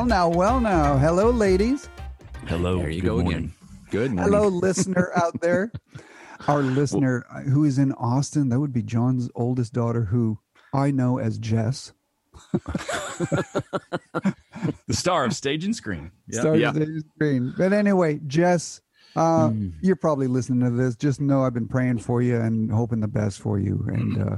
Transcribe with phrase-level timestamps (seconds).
[0.00, 0.96] Well, now, well, now.
[0.96, 1.90] Hello, ladies.
[2.46, 2.78] Hello.
[2.78, 3.32] There you go morning.
[3.36, 3.54] again.
[3.90, 4.32] Good morning.
[4.32, 5.70] Hello, listener out there.
[6.48, 10.38] Our listener uh, who is in Austin, that would be John's oldest daughter, who
[10.72, 11.92] I know as Jess.
[14.86, 16.12] The star of stage and screen.
[16.26, 16.40] Yeah.
[16.40, 16.72] Stars yeah.
[16.72, 17.52] the screen.
[17.58, 18.80] But anyway, Jess,
[19.16, 19.68] uh, Hmm.
[19.82, 20.96] you're probably listening to this.
[20.96, 23.84] Just know I've been praying for you and hoping the best for you.
[23.86, 24.36] And uh,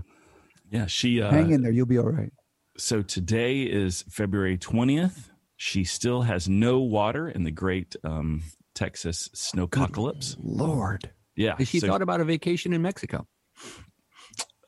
[0.72, 0.86] Yeah.
[0.86, 1.70] She, uh, hang in there.
[1.70, 2.32] You'll be all right.
[2.76, 5.28] so today is February 20th.
[5.64, 8.42] She still has no water in the great um,
[8.74, 10.34] Texas snowpocalypse.
[10.42, 11.12] Lord.
[11.36, 11.54] Yeah.
[11.56, 13.28] Has she so, thought about a vacation in Mexico?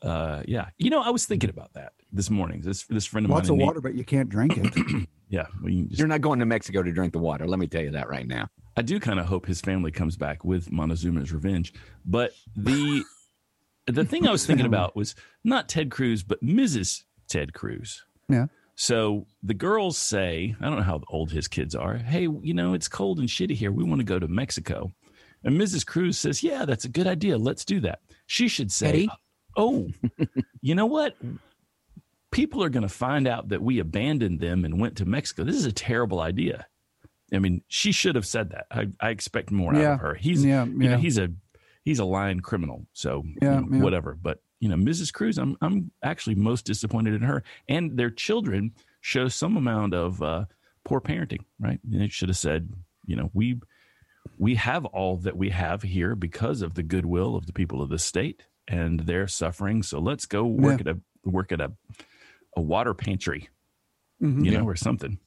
[0.02, 0.68] uh, yeah.
[0.78, 2.60] You know, I was thinking about that this morning.
[2.60, 3.48] This this friend of Lots mine.
[3.48, 5.08] Lots of in water, but you can't drink it.
[5.28, 5.46] Yeah.
[5.60, 7.48] Well, you just, You're not going to Mexico to drink the water.
[7.48, 8.46] Let me tell you that right now.
[8.76, 11.74] I do kind of hope his family comes back with Montezuma's revenge.
[12.04, 13.02] But the
[13.88, 17.02] the thing I was thinking about was not Ted Cruz, but Mrs.
[17.26, 18.04] Ted Cruz.
[18.28, 18.46] yeah.
[18.76, 21.96] So the girls say, I don't know how old his kids are.
[21.96, 23.70] Hey, you know, it's cold and shitty here.
[23.70, 24.92] We want to go to Mexico.
[25.44, 25.86] And Mrs.
[25.86, 27.38] Cruz says, Yeah, that's a good idea.
[27.38, 28.00] Let's do that.
[28.26, 29.08] She should say, Eddie?
[29.08, 29.16] Uh,
[29.56, 29.88] oh,
[30.60, 31.16] you know what?
[32.30, 35.44] People are going to find out that we abandoned them and went to Mexico.
[35.44, 36.66] This is a terrible idea.
[37.32, 38.66] I mean, she should have said that.
[38.70, 40.14] I, I expect more out of her.
[40.14, 41.28] He's, Yeah, you know, he's a
[41.84, 42.86] he's a lying criminal.
[42.92, 43.82] So you know, yeah.
[43.82, 44.18] whatever.
[44.20, 45.12] But you know, Mrs.
[45.12, 50.22] Cruz, I'm I'm actually most disappointed in her and their children show some amount of
[50.22, 50.44] uh,
[50.84, 51.44] poor parenting.
[51.60, 51.80] Right?
[51.84, 52.70] They should have said,
[53.06, 53.60] you know, we
[54.38, 57.90] we have all that we have here because of the goodwill of the people of
[57.90, 59.82] the state and their suffering.
[59.82, 61.72] So let's go work at a work at a
[62.56, 63.48] a water pantry,
[64.22, 64.44] Mhm.
[64.44, 65.18] you know, or something.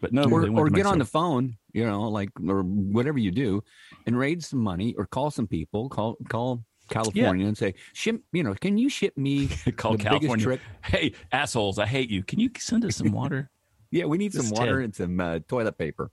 [0.00, 3.62] But no, or or get on the phone, you know, like or whatever you do,
[4.06, 8.42] and raise some money or call some people, call call California and say, ship, you
[8.42, 9.46] know, can you ship me
[9.76, 10.58] call California.
[10.84, 11.78] Hey, assholes!
[11.78, 12.22] I hate you.
[12.22, 13.50] Can you send us some water?
[13.92, 14.84] Yeah, we need This some water Ted.
[14.84, 16.12] and some uh, toilet paper.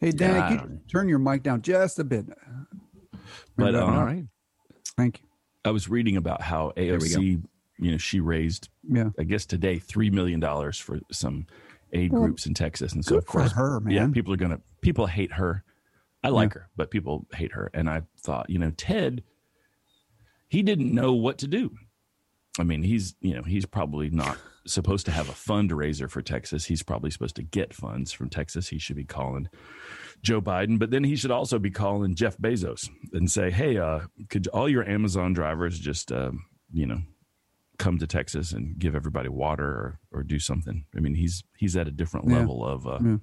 [0.00, 2.24] Hey, Danny, Yeah, can you turn your mic down just a bit?
[3.56, 4.24] But, um, All right.
[4.96, 5.26] Thank you.
[5.64, 6.72] I was reading about how.
[6.78, 7.42] AOC,
[7.78, 9.10] you know, she raised, Yeah.
[9.18, 11.46] I guess today, three million dollars for some
[11.92, 13.92] aid Well, groups in Texas, and so of course, for her, man.
[13.94, 15.64] yeah, people are gonna people hate her.
[16.24, 19.22] I like her, but people hate her, and I thought, you know, Ted,
[20.50, 21.70] he didn't know what to do.
[22.58, 26.66] I mean, he's you know he's probably not supposed to have a fundraiser for Texas.
[26.66, 28.68] He's probably supposed to get funds from Texas.
[28.68, 29.48] He should be calling
[30.22, 34.00] Joe Biden, but then he should also be calling Jeff Bezos and say, "Hey, uh,
[34.28, 36.32] could all your Amazon drivers just uh,
[36.72, 36.98] you know
[37.78, 41.76] come to Texas and give everybody water or or do something?" I mean, he's he's
[41.76, 42.38] at a different Yeah.
[42.38, 43.16] level of uh, Yeah.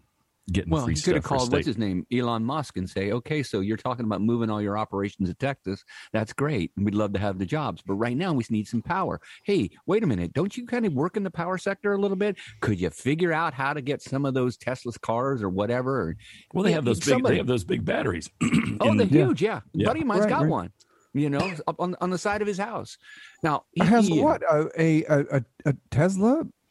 [0.52, 3.12] Getting Well, free he could stuff have called what's his name, Elon Musk, and say,
[3.12, 5.84] "Okay, so you're talking about moving all your operations to Texas.
[6.14, 8.82] That's great, and we'd love to have the jobs, but right now we need some
[8.82, 9.20] power.
[9.44, 12.18] Hey, wait a minute, don't you kind of work in the power sector a little
[12.18, 12.38] bit?
[12.62, 16.00] Could you figure out how to get some of those Tesla's cars or whatever?
[16.02, 16.16] Or,
[16.54, 18.30] Well, they have those big somebody- they have those big batteries.
[18.80, 19.26] oh, in- they're Yeah.
[19.26, 19.60] huge, yeah.
[19.74, 19.88] Yeah.
[19.88, 20.50] Buddy of mine's Right, got right.
[20.50, 20.72] one.
[21.14, 22.98] You know, up on on the side of his house.
[23.42, 25.74] Now he Has he- what a a, a, a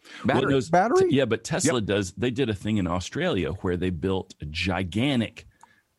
[0.06, 0.52] Tesla Well, battery.
[0.52, 1.08] those- battery?
[1.10, 2.12] Yeah, but Tesla does.
[2.12, 5.46] They did a thing in Australia where they built a gigantic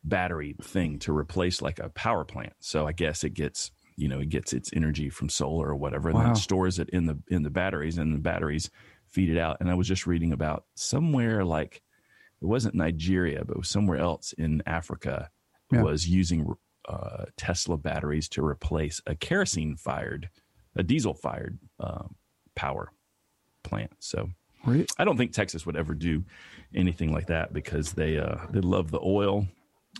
[0.04, 2.52] battery thing to replace like a power plant.
[2.60, 6.10] So I guess it gets you know it gets its energy from solar or whatever,
[6.10, 6.32] and then Wow.
[6.32, 8.70] it stores it in the in the batteries, and the batteries
[9.08, 9.56] feed it out.
[9.60, 11.82] And I was just reading about somewhere like
[12.40, 15.30] it wasn't Nigeria, but it was somewhere else in Africa
[15.72, 15.82] Yeah.
[15.82, 16.46] was using
[16.88, 20.30] uh, Tesla batteries to replace a kerosene fired,
[20.76, 22.04] a diesel fired uh,
[22.54, 22.92] power
[23.68, 23.92] plant.
[24.00, 24.28] So
[24.66, 26.24] Re- I don't think Texas would ever do
[26.74, 29.46] anything like that because they uh, they love the oil,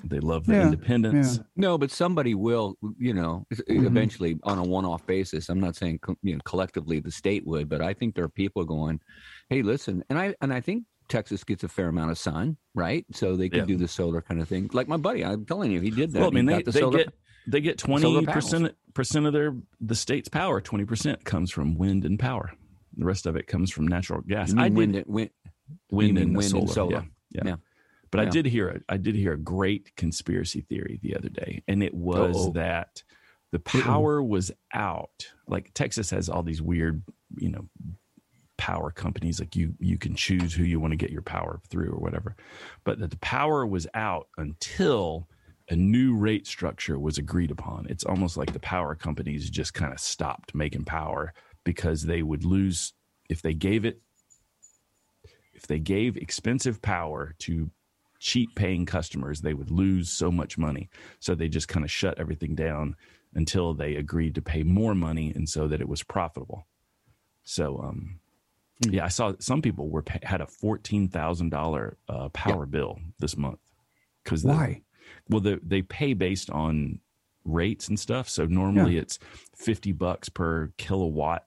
[0.05, 1.37] they love the Yeah, independence.
[1.39, 1.43] yeah.
[1.57, 3.87] No, but somebody will, you know, Mhm.
[3.87, 5.49] eventually on a one-off basis.
[5.49, 8.29] I'm not saying co- you know, collectively the state would, but I think there are
[8.29, 9.01] people going,
[9.49, 13.07] "Hey, listen," and I and I think Texas gets a fair amount of sun, right?
[13.13, 13.65] So they can Yeah.
[13.65, 14.69] do the solar kind of thing.
[14.75, 16.19] Like my buddy, I'm telling you, he did that.
[16.21, 17.15] Well, I mean, they, the they solar- get
[17.47, 20.61] they get twenty percent percent of their the state's power.
[20.61, 22.53] Twenty percent comes from wind and power.
[22.99, 24.53] The rest of it comes from natural gas.
[24.57, 25.31] I did wind, and- wind,
[25.91, 26.63] wind, and, wind solar.
[26.63, 26.93] and solar.
[26.93, 27.43] Yeah, yeah.
[27.47, 27.57] Yeah.
[28.11, 31.63] But I did hear a, I did hear a great conspiracy theory the other day,
[31.69, 32.53] and it was Uh-oh.
[32.53, 33.03] that
[33.53, 35.27] the power was out.
[35.47, 37.03] Like Texas has all these weird,
[37.37, 37.69] you know,
[38.57, 39.41] power companies.
[39.41, 42.35] Like you you can choose who you want to get your power through or whatever,
[42.85, 45.29] but that the power was out until
[45.71, 47.87] a new rate structure was agreed upon.
[47.91, 51.35] It's almost like the power companies just kind of stopped making power
[51.69, 52.95] because they would lose
[53.29, 54.01] if they gave it
[55.53, 57.71] if they gave expensive power to
[58.21, 60.89] cheap paying customers, they would lose so much money.
[61.21, 62.97] So they just kind of shut everything down
[63.35, 66.67] until they agreed to pay more money and so that it was profitable.
[67.45, 68.21] So um
[68.81, 73.37] Yeah, I saw some people were had a fourteen thousand dollar uh, power bill this
[73.37, 73.61] month
[74.25, 74.81] because Why?
[75.29, 77.01] well, they they pay based on
[77.45, 78.29] rates and stuff.
[78.29, 79.19] So normally it's
[79.55, 81.45] fifty bucks per kilowatt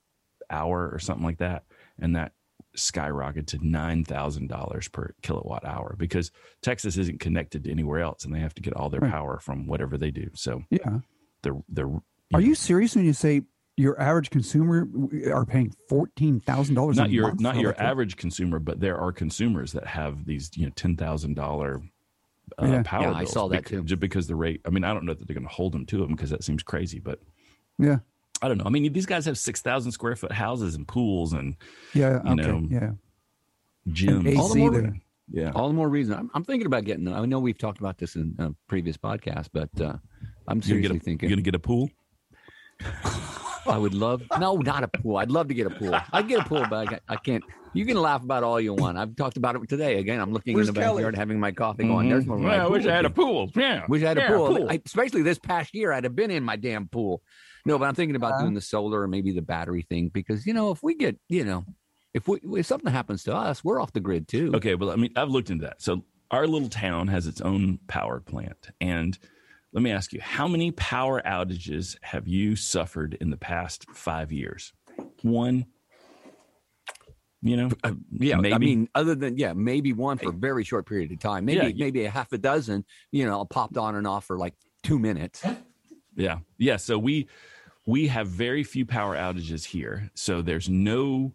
[0.52, 1.64] hour or something like that,
[2.00, 2.34] and that
[2.78, 6.32] skyrocketed to nine thousand dollars per kilowatt hour because
[6.62, 9.12] Texas isn't connected to anywhere else, and they have to get all their Right.
[9.12, 10.30] power from whatever they do.
[10.34, 11.00] So Yeah.
[11.42, 11.90] they're they're
[12.34, 13.42] Are you serious when you say
[13.78, 14.88] your average consumer
[15.34, 16.96] are paying fourteen thousand dollars?
[16.98, 20.72] not your not your average consumer, but there are consumers that have these you know
[20.76, 21.82] ten thousand dollar
[22.62, 22.84] uh, Yeah.
[22.86, 23.04] power.
[23.04, 23.84] Yeah, I saw that bec- too.
[23.84, 25.86] Just because the rate, I mean, I don't know that they're going to hold them
[25.88, 27.20] to them because that seems crazy, but
[27.80, 28.00] Yeah.
[28.42, 28.64] I don't know.
[28.66, 31.56] I mean, these guys have six thousand square foot houses and pools and
[31.94, 32.22] Yeah.
[32.26, 32.36] You okay.
[32.52, 32.92] know, yeah.
[33.90, 34.28] gyms.
[34.28, 34.96] AC All the more- there.
[35.32, 36.14] yeah, All the more reason.
[36.16, 37.06] I'm, I'm thinking about getting.
[37.06, 37.14] Them.
[37.14, 39.94] I know we've talked about this in a previous podcast, but uh,
[40.48, 41.90] I'm you gonna seriously get a, thinking you gonna get a pool?
[43.68, 44.24] I would love.
[44.40, 45.18] No, not a pool.
[45.18, 45.96] I'd love to get a pool.
[46.12, 47.44] I'd get a pool, but I, I can't.
[47.74, 48.98] You can laugh about all you want.
[48.98, 50.00] I've talked about it today.
[50.00, 50.96] Again, I'm looking Where's in the Kelly?
[51.04, 52.10] backyard, having my coffee, going.
[52.10, 52.36] There's my.
[52.38, 52.62] my Mm-hmm.
[52.66, 53.52] I wish I had a pool.
[53.56, 54.68] Yeah, Wish I had a Yeah, pool.
[54.70, 57.22] I, especially this past year, I'd have been in my damn pool.
[57.66, 58.44] No, but I'm thinking about Uh-huh.
[58.44, 61.44] doing the solar or maybe the battery thing because you know if we get you
[61.46, 61.66] know
[62.14, 64.52] if we if something happens to us, we're off the grid too.
[64.56, 65.82] Okay, well, I mean, I've looked into that.
[65.82, 69.18] So our little town has its own power plant, and
[69.74, 74.32] let me ask you, how many power outages have you suffered in the past five
[74.32, 74.74] years?
[75.22, 75.66] One.
[77.44, 80.86] You know, Uh, yeah, I mean, other than yeah, maybe one for a very short
[80.86, 81.46] period of time.
[81.46, 82.86] Maybe Yeah, you- maybe a half a dozen.
[83.12, 84.54] You know, popped on and off for like
[84.84, 85.44] two minutes.
[86.22, 86.40] Yeah.
[86.58, 86.78] Yeah.
[86.78, 87.28] So we
[87.86, 90.10] we have very few power outages here.
[90.14, 91.34] So there's no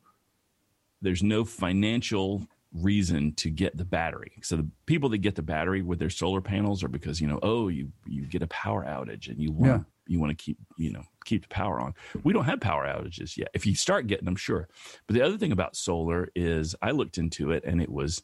[1.02, 4.32] there's no financial reason to get the battery.
[4.42, 7.38] So the people that get the battery with their solar panels are because, you know,
[7.42, 9.78] oh, you you get a power outage and you want Yeah.
[10.06, 11.94] you want to keep, you know, keep the power on.
[12.22, 13.48] We don't have power outages yet.
[13.54, 14.68] If you start getting them, sure.
[15.06, 18.22] But the other thing about solar is I looked into it and it was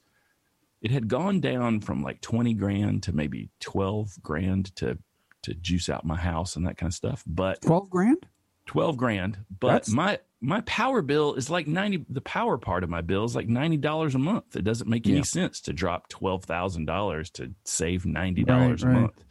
[0.81, 4.99] it had gone down from like 20 grand to maybe 12 grand to
[5.43, 8.27] to juice out my house and that kind of stuff but Twelve grand?
[8.67, 12.91] 12 grand but That's- my my power bill is like 90 the power part of
[12.91, 17.33] my bill is like $90 a month it doesn't make any sense to drop $12,000
[17.33, 19.01] to save $90 Right, a right.
[19.03, 19.25] month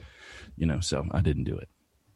[0.57, 1.69] you know so I didn't do it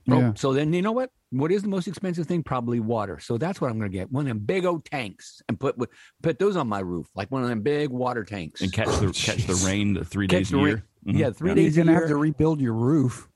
[0.08, 0.34] Oh, Yeah.
[0.36, 1.10] so then you know what?
[1.32, 2.44] What is the most expensive thing?
[2.44, 3.18] Probably water.
[3.20, 4.12] So that's what I'm going to get.
[4.12, 5.76] One of them big old tanks and put
[6.22, 8.62] put those on my roof, like one of them big water tanks.
[8.62, 10.68] and catch the catch the rain the 3 Catch days the a rain.
[10.68, 11.18] year Mhm.
[11.18, 11.76] Yeah, three days.
[11.76, 13.28] You're gonna have to rebuild your roof.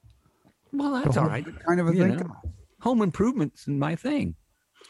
[0.71, 1.45] Well, that's all right.
[1.65, 2.17] Kind of a You thing.
[2.17, 2.35] know.
[2.81, 4.35] Home improvements in my thing.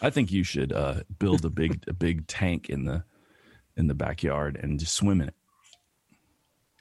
[0.02, 3.04] I think you should uh, build a big a big tank in the
[3.76, 5.36] in the backyard and just swim in it.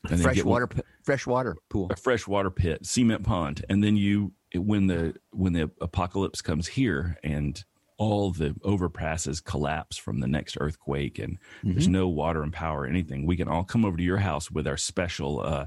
[0.09, 1.89] And Fresh get one- water, p- fresh water pool.
[1.91, 7.17] a freshwater pit, cement pond, and then you when the when the apocalypse comes here
[7.25, 7.63] and
[7.99, 12.87] all the overpasses collapse from the next earthquake and there's no water and power or
[12.87, 15.67] anything, we can all come over to your house with our special uh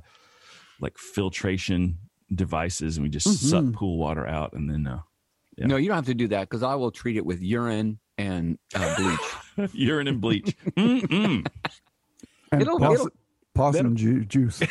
[0.79, 1.97] like filtration
[2.33, 4.99] devices and we just suck pool water out and then uh
[5.57, 5.67] Yeah.
[5.67, 8.57] No, you don't have to do that because I will treat it with urine and
[8.75, 8.95] uh,
[9.57, 9.71] bleach.
[9.73, 10.55] urine and bleach.
[10.77, 11.47] And
[12.53, 13.09] It'll- poss- it'll-
[13.55, 14.61] possum ju- juice.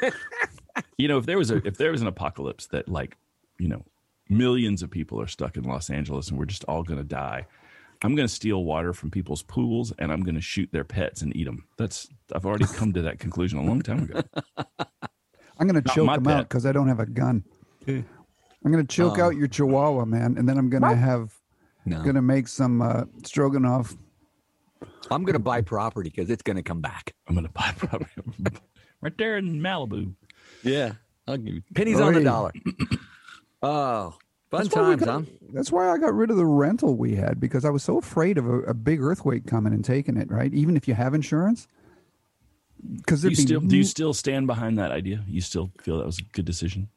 [0.98, 3.16] you know if there was a if there was an apocalypse that like
[3.58, 3.84] you know
[4.30, 7.44] millions of people are stuck in los angeles and we're just all going to die
[8.02, 11.20] i'm going to steal water from people's pools and i'm going to shoot their pets
[11.22, 14.22] and eat them that's i've already come to that conclusion a long time ago
[15.62, 17.44] I'm gonna Not choke my him out because I don't have a gun.
[17.86, 18.04] I'm
[18.70, 19.22] gonna choke Oh.
[19.26, 21.32] out your chihuahua, man, and then I'm gonna have
[21.86, 23.96] No, gonna make some uh, stroganoff.
[25.10, 27.14] I'm going to buy property because it's going to come back.
[27.28, 28.10] i'm going to buy property
[29.02, 30.14] right there in malibu
[30.62, 30.92] Yeah,
[31.28, 32.52] I'll give you pennies on the dollar.
[33.62, 34.14] oh,
[34.50, 35.30] fun That's times, got- huh?
[35.52, 38.38] that's why I got rid of the rental we had because I was so afraid
[38.38, 40.30] of a, a big earthquake coming and taking it.
[40.30, 41.68] Right, even if you have insurance,
[42.96, 45.98] because do you be still do you still stand behind that idea you still feel
[45.98, 46.88] that was a good decision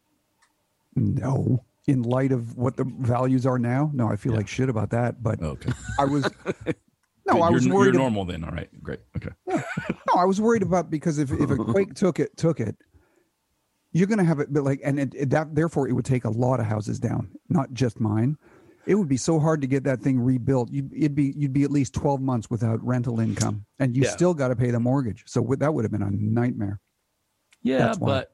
[0.95, 1.63] no.
[1.87, 5.21] In light of what the values are now, no, I feel like shit about that.
[5.21, 6.23] But oh, okay I was
[7.27, 7.89] no, I you're, was you're worried.
[7.89, 11.49] ab- normal then all right great okay No, I was worried about because if, if
[11.51, 12.75] a quake took it, took it,
[13.91, 16.25] you're going to have it, but like, and it, it- that therefore it would take
[16.25, 18.37] a lot of houses down, not just mine.
[18.87, 20.69] It would be so hard to get that thing rebuilt.
[20.71, 24.11] You'd, it'd be you'd be at least twelve months without rental income, and you Yeah.
[24.11, 25.23] still got to pay the mortgage.
[25.25, 26.79] So that would have been a nightmare.
[27.63, 28.31] yeah but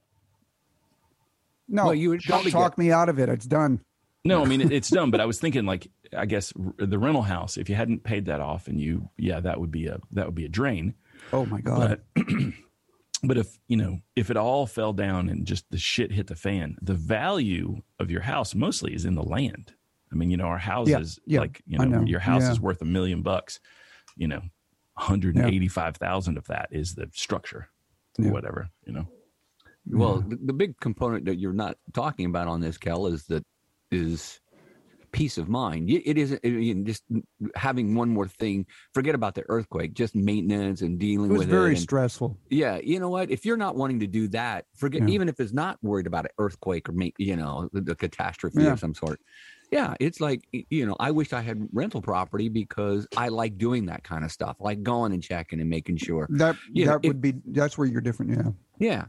[1.69, 3.29] No, Well, you would don't talk me out of it.
[3.29, 3.79] It's done.
[4.25, 5.09] No, I mean it, it's done.
[5.09, 7.57] But I was thinking, like, I guess r- the rental house.
[7.57, 10.35] If you hadn't paid that off, and you, yeah, that would be a that would
[10.35, 10.93] be a drain.
[11.33, 12.01] Oh my god!
[12.13, 12.25] But
[13.23, 16.35] but if you know if it all fell down and just the shit hit the
[16.35, 19.73] fan, the value of your house mostly is in the land.
[20.11, 22.03] I mean, you know, our houses, yeah, like you know, know.
[22.05, 22.51] your house Yeah.
[22.51, 23.59] is worth a million bucks.
[24.17, 24.41] You know,
[24.97, 27.69] 185,000 of that is the structure
[28.19, 28.31] or Yeah.
[28.31, 29.07] whatever, you know.
[29.87, 33.43] Well, the, the big component that you're not talking about on this, Kel, is that
[33.89, 34.39] is
[35.11, 35.89] peace of mind.
[35.89, 37.03] Y- It isn't I mean, just
[37.55, 38.65] having one more thing.
[38.93, 41.75] Forget about the earthquake, just maintenance and dealing with It was with very it.
[41.75, 42.37] and- stressful.
[42.49, 43.31] yeah, you know what?
[43.31, 45.01] If you're not wanting to do that, forget.
[45.01, 45.09] Yeah.
[45.15, 48.61] Even if it's not worried about an earthquake or ma- you know the, the catastrophe
[48.63, 48.73] Yeah.
[48.73, 49.19] of some sort.
[49.71, 50.95] Yeah, it's like you know.
[50.99, 54.83] I wish I had rental property because I like doing that kind of stuff, like
[54.83, 56.27] going and checking and making sure.
[56.31, 58.31] That You know, that if- would be that's where you're different.
[58.31, 58.51] Yeah.
[58.79, 59.05] Yeah.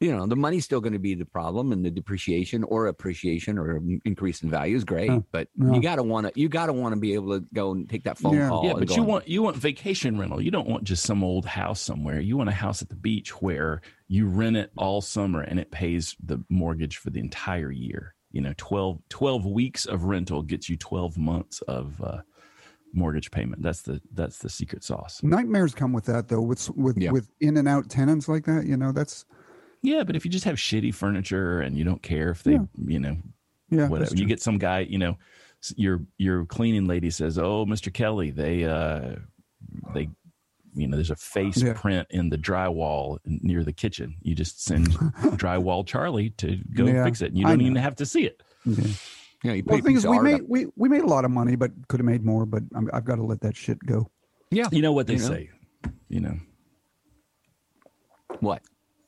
[0.00, 3.58] You know, the money's still going to be the problem and the depreciation or appreciation
[3.58, 5.18] or increase in value is great, Yeah.
[5.32, 5.72] but Yeah.
[5.74, 7.88] you got to want to, you got to want to be able to go and
[7.88, 8.48] take that phone Yeah.
[8.48, 8.64] call.
[8.66, 10.40] Yeah, but you want you want vacation rental.
[10.40, 12.18] You don't want just some old house somewhere.
[12.20, 15.70] You want a house at the beach where you rent it all summer and it
[15.70, 18.14] pays the mortgage for the entire year.
[18.32, 22.18] You know, 12, 12 weeks of rental gets you 12 months of uh,
[22.92, 23.62] mortgage payment.
[23.62, 25.20] That's the that's the secret sauce.
[25.22, 26.40] Nightmares come with that though.
[26.40, 27.10] With with Yeah.
[27.10, 28.66] with in and out tenants like that.
[28.66, 29.24] You know that's
[29.82, 32.64] Yeah, but if you just have shitty furniture and you don't care if they, Yeah.
[32.86, 33.16] you know,
[33.70, 33.88] yeah.
[33.88, 34.14] whatever.
[34.14, 35.16] You get some guy, you know,
[35.76, 37.92] your your cleaning lady says, "Oh, Mr.
[37.92, 39.16] Kelly, they uh
[39.94, 40.08] they
[40.74, 41.72] you know, there's a face Yeah.
[41.74, 44.16] print in the drywall near the kitchen.
[44.22, 44.88] You just send
[45.36, 47.28] drywall Charlie to go Yeah, fix it.
[47.30, 48.42] And you don't even have to see it.
[48.64, 48.84] Yeah.
[48.84, 50.48] you know, you put Well, the thing is, we made up.
[50.48, 52.44] we we made a lot of money, but could have made more.
[52.46, 54.10] But I'm, I've got to let that shit go.
[54.50, 54.68] yeah.
[54.70, 55.26] You know what they You know?
[55.28, 55.50] say,
[56.08, 56.36] you know.
[58.40, 58.62] What?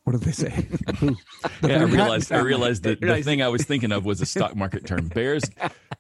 [0.05, 0.67] What did they say?
[1.63, 4.57] Yeah, I realized I realized that the thing I was thinking of was a stock
[4.57, 5.07] market term.
[5.15, 5.45] Bears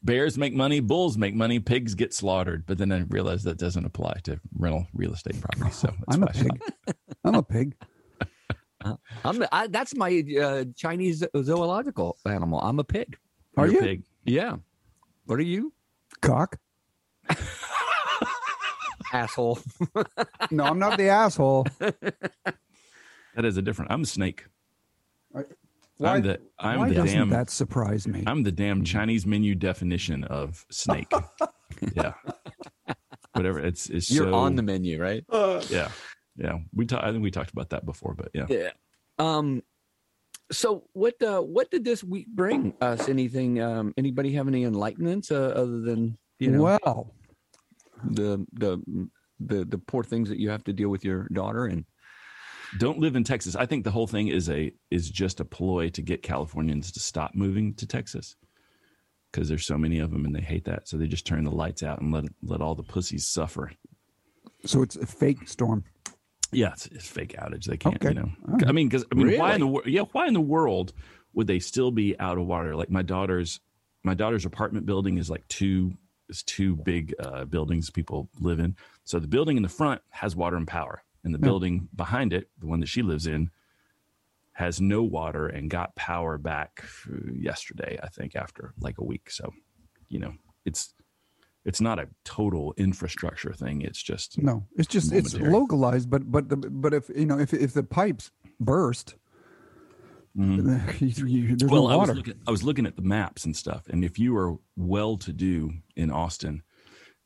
[0.02, 2.66] bears make money, bulls make money, pigs get slaughtered.
[2.66, 5.70] But then I realized that doesn't apply to rental real estate property.
[5.70, 6.60] So that's I'm a why I stopped.
[6.86, 6.96] pig.
[7.24, 7.76] I'm a pig.
[9.24, 12.60] I'm that's my uh, Chinese zoological animal.
[12.60, 13.16] I'm a pig.
[13.56, 14.02] Are You're a you pig.
[14.24, 14.56] Yeah.
[15.26, 15.72] What are you?
[16.20, 16.58] cock?
[19.12, 19.58] Asshole.
[20.50, 21.66] No, I'm not the asshole.
[23.34, 23.90] That is a different.
[23.90, 24.44] I'm a snake.
[25.30, 25.44] Why-
[26.04, 28.24] I'm the I'm Why the doesn't damn that surprise me?
[28.26, 31.12] I'm the damn Chinese menu definition of snake.
[31.94, 32.14] yeah.
[33.34, 33.60] Whatever.
[33.60, 35.24] It's it's You're so, on the menu, right?
[35.70, 35.90] yeah
[36.36, 36.58] yeah.
[36.74, 37.04] We talked.
[37.04, 38.46] I think we talked about that before, but yeah.
[38.48, 38.70] Yeah.
[39.18, 39.62] Um.
[40.50, 41.20] So what?
[41.22, 43.08] Uh, what did this week bring us?
[43.08, 43.60] Anything?
[43.60, 43.94] Um.
[43.96, 47.14] Anybody have any enlightenments uh, other than you know well,
[48.04, 49.08] the the
[49.40, 51.84] the the poor things that you have to deal with your daughter and
[52.78, 53.54] Don't live in Texas.
[53.56, 57.00] I think the whole thing is a is just a ploy to get Californians to
[57.00, 58.36] stop moving to Texas
[59.30, 60.88] because there's so many of them and they hate that.
[60.88, 63.72] So they just turn the lights out and let let all the pussies suffer.
[64.64, 65.84] so it's a fake storm.
[66.54, 67.64] Yeah, it's, it's fake outage.
[67.64, 68.08] They can't, Okay.
[68.08, 68.30] you know.
[68.42, 68.68] Right.
[68.68, 69.86] I mean, because I mean, why in the world?
[69.86, 70.92] Yeah, why in the world
[71.34, 72.76] would they still be out of water?
[72.76, 73.60] Like my daughter's,
[74.04, 75.94] my daughter's apartment building is like two
[76.28, 78.76] is two big uh, buildings people live in.
[79.04, 81.44] So the building in the front has water and power, and the Yeah.
[81.44, 83.50] building behind it, the one that she lives in,
[84.52, 87.98] has no water and got power back uh, yesterday.
[88.02, 89.30] I think after like a week.
[89.30, 89.52] So,
[90.08, 90.94] you know, it's
[91.64, 93.82] it's not a total infrastructure thing.
[93.82, 96.10] It's just No, it's just it's localized.
[96.10, 99.14] But but the, but if you know if if the pipes burst,
[100.34, 101.68] you- you- there's Mm-hmm.
[101.68, 102.34] well, no I was looking.
[102.46, 105.72] I was looking at the maps and stuff, and if you were well to do
[105.96, 106.62] in Austin,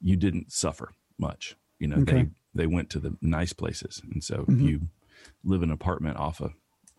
[0.01, 1.57] you didn't suffer much.
[1.79, 2.29] You know, Okay.
[2.57, 4.55] They went to the nice places, and so Mhm.
[4.55, 4.81] if you
[5.45, 6.51] live in an apartment off a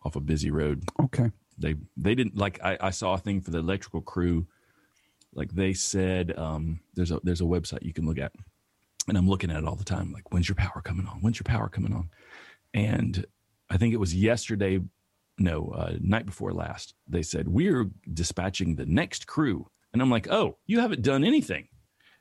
[0.04, 2.60] off a busy road, okay, they they didn't like.
[2.64, 4.48] I, I saw a thing for the electrical crew.
[5.34, 8.32] Like they said, um, there's a there's a website you can look at,
[9.08, 10.12] and I'm looking at it all the time.
[10.12, 11.22] Like, when's your power coming on?
[11.22, 12.10] When's your power coming on?
[12.74, 13.26] And
[13.70, 14.80] I think it was yesterday,
[15.38, 16.94] no, uh, night before last.
[17.08, 21.68] They said we're dispatching the next crew, and I'm like, oh, you haven't done anything.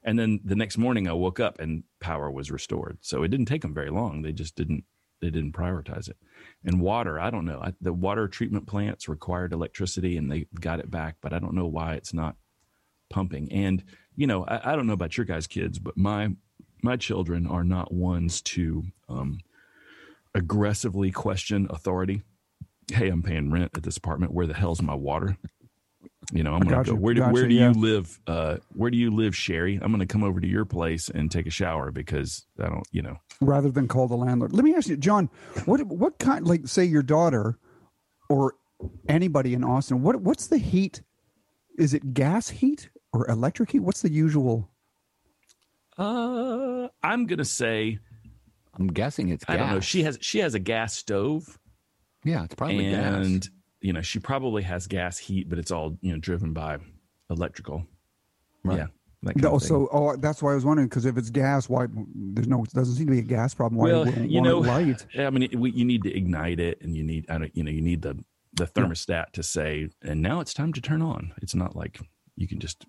[0.07, 2.99] And then the next morning, I woke up and power was restored.
[3.03, 4.23] So it didn't take them very long.
[4.23, 4.85] They just didn't
[5.21, 6.17] they didn't prioritize it.
[6.65, 7.61] And water, I don't know.
[7.63, 11.55] I, the water treatment plants required electricity, and they got it back, but I don't
[11.55, 12.37] know why it's not
[13.11, 13.51] pumping.
[13.51, 13.83] And
[14.15, 16.31] you know, I, I don't know about your guys' kids, but my
[16.83, 19.41] my children are not ones to um,
[20.35, 22.23] aggressively question authority.
[22.93, 24.33] Hey, I'm paying rent at this apartment.
[24.33, 25.37] Where the hell's my water?
[26.33, 26.97] You know, I'm gonna gotcha, go.
[26.97, 27.73] Where do gotcha, where do yeah.
[27.73, 28.19] you live?
[28.27, 29.79] Uh, where do you live, Sherry?
[29.81, 32.87] I'm gonna come over to your place and take a shower because I don't.
[32.91, 34.53] You know, rather than call the landlord.
[34.53, 35.31] Let me ask you, John,
[35.67, 37.59] what what kind like say your daughter
[38.29, 38.55] or
[39.09, 41.03] anybody in Austin, what what's the heat?
[41.79, 43.81] Is it gas heat or electric heat?
[43.81, 44.71] What's the usual?
[45.99, 47.99] uh, I'm gonna say
[48.79, 49.55] I'm guessing it's gas.
[49.55, 49.81] I don't know.
[49.81, 51.59] She has she has a gas stove.
[52.25, 53.51] yeah, it's probably and gas.
[53.87, 56.77] You know she probably has gas heat but it's all you know driven by
[57.31, 57.87] electrical
[58.65, 58.79] Right.
[58.79, 58.87] yeah
[59.23, 61.87] That kind No, so oh, that's why I was wondering because if it's gas, why
[62.35, 63.79] there's no doesn't seem to be a gas problem.
[63.79, 65.07] Why Well, wouldn't you know, light?
[65.15, 67.57] Yeah, I mean, it, we, you need to ignite it, and you need, I don't,
[67.57, 68.19] you know, you need the
[68.55, 71.33] the thermostat to say, and now it's time to turn on.
[71.43, 72.01] It's not like
[72.35, 72.87] you can just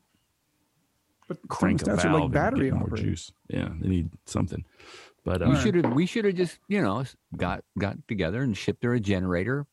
[1.27, 3.09] But crank a valve are like and battery get more operated.
[3.09, 3.31] juice.
[3.49, 4.65] Yeah, they need something.
[5.23, 7.03] But We um, should have we should have just you know
[7.35, 9.67] got got together and shipped her a generator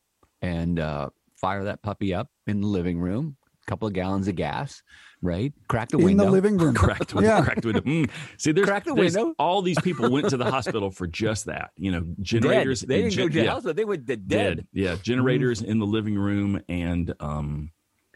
[0.44, 3.36] and uh, fire that puppy up in the living room.
[3.66, 4.82] A couple of gallons of gas,
[5.22, 5.52] right?
[5.68, 6.24] Crack the in window.
[6.24, 6.74] In the living room.
[6.84, 7.42] cracked with Yeah.
[7.42, 8.10] cracked with mm.
[8.36, 9.34] see there's, Crack the there's- window.
[9.38, 12.16] all these people went to the hospital for just that you know Dead.
[12.22, 14.28] generators They didn't gen- go to the yeah, but they went dead.
[14.28, 17.70] dead yeah generators in the living room and um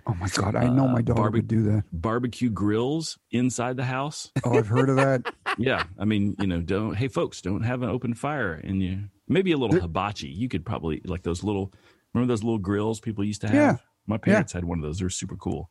[0.06, 1.84] Oh my god, I know my Uh, daughter would do that.
[1.92, 5.32] barbecue grills inside the house Oh, I've heard of that.
[5.58, 9.04] yeah i mean you know don't hey folks don't have an open fire and you
[9.28, 11.72] maybe a little hibachi you could probably like those little
[12.18, 13.76] remember those little grills people used to have Yeah.
[14.06, 15.70] my parents had one of those they're super cool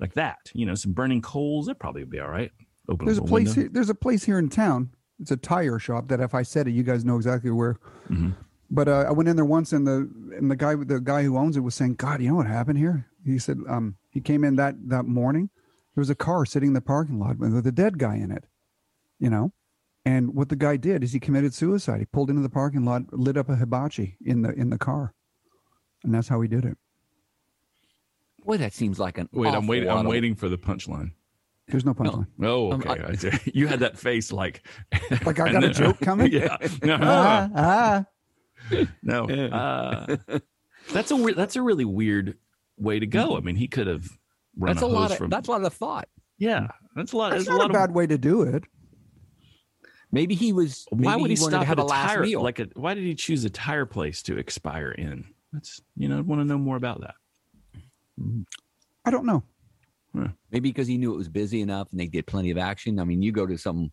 [0.00, 2.50] like that you know some burning coals that probably would be all right
[2.88, 3.54] open There's a up place.
[3.54, 4.90] Here, there's a place here in town.
[5.20, 7.76] It's a tire shop that if I said it, you guys know exactly where.
[8.10, 8.34] Mhm.
[8.70, 11.38] But uh, I went in there once, and the and the guy the guy who
[11.38, 14.42] owns it was saying, "God, you know what happened here?" He said, um, he came
[14.44, 15.48] in that that morning.
[15.94, 18.44] There was a car sitting in the parking lot with a dead guy in it.
[19.20, 19.52] You know,
[20.04, 22.00] and what the guy did is he committed suicide.
[22.00, 25.14] He pulled into the parking lot, lit up a hibachi in the in the car,
[26.04, 26.76] and that's how he did it.
[28.44, 31.12] Boy, that seems like an wait i'm waiting i'm of- waiting for the punchline
[31.68, 32.26] There's no punchline.
[32.42, 33.02] Oh, Um, okay.
[33.02, 34.66] I- I you had that face like
[35.24, 36.30] Like I and got a joke coming.
[36.30, 36.56] yeah.
[36.82, 38.04] No, Ah, ah.
[39.02, 39.24] no.
[39.26, 40.16] Uh,
[40.92, 41.36] that's a weird.
[41.38, 42.36] That's a really weird
[42.76, 43.36] way to go.
[43.36, 44.06] I mean, he could have
[44.58, 45.30] run That's a a hose lot of from.
[45.30, 46.08] that's a lot of thought.
[46.38, 47.30] yeah, that's a lot.
[47.32, 47.88] That's That's, a not lot a of.
[47.88, 48.64] bad way to do it.
[50.12, 50.86] Maybe he was.
[50.90, 52.22] why would he, wanted to stop have at a a last tire?
[52.22, 52.42] meal?
[52.42, 52.68] Like a.
[52.74, 55.24] Why did he choose a tire place to expire in?
[55.54, 56.18] That's you know.
[56.18, 57.14] I want to know more about that.
[59.06, 59.42] I don't know.
[60.50, 63.00] Maybe because he knew it was busy enough and they did plenty of action.
[63.00, 63.90] I mean, you go to some,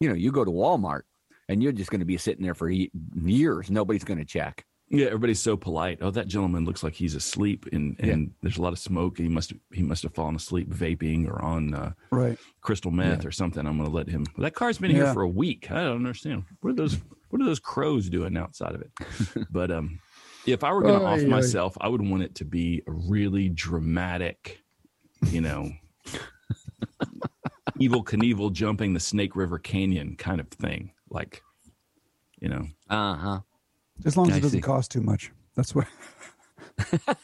[0.00, 1.02] you know, you go to Walmart
[1.50, 3.70] and you're just going to be sitting there for years.
[3.70, 4.64] Nobody's going to check.
[4.88, 5.98] Yeah, everybody's so polite.
[6.00, 9.18] Oh, that gentleman looks like he's asleep, and and there's a lot of smoke.
[9.18, 12.38] He must he must have fallen asleep vaping or on uh, Right.
[12.62, 13.66] crystal meth or something.
[13.66, 14.24] I'm going to let him.
[14.38, 15.70] That car's been here for a week.
[15.70, 16.44] I don't understand.
[16.62, 16.96] What are those?
[17.28, 19.46] What are those crows doing outside of it?
[19.50, 20.00] but um,
[20.52, 21.24] if I were going to Ay, off ay.
[21.26, 24.60] myself, I would want it to be a really dramatic,
[25.26, 25.70] you know,
[27.80, 30.92] Evel Knievel jumping the Snake River Canyon kind of thing.
[31.10, 31.42] Like,
[32.40, 33.40] you know, Uh huh.
[34.04, 34.62] As long as I it doesn't see.
[34.62, 35.32] cost too much.
[35.54, 35.86] That's what.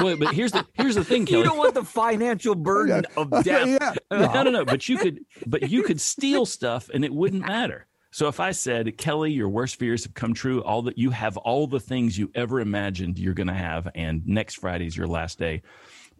[0.00, 3.66] well, but here's the here's the thing, You don't want the financial burden of death.
[3.66, 3.94] yeah.
[4.12, 4.64] no, no, no.
[4.64, 7.86] But you could, but you could steal stuff, and it wouldn't matter.
[8.14, 11.36] So if I said, Kelly, your worst fears have come true, all that you have
[11.36, 15.08] all the things you ever imagined you're going to have, and next Friday is your
[15.08, 15.62] last day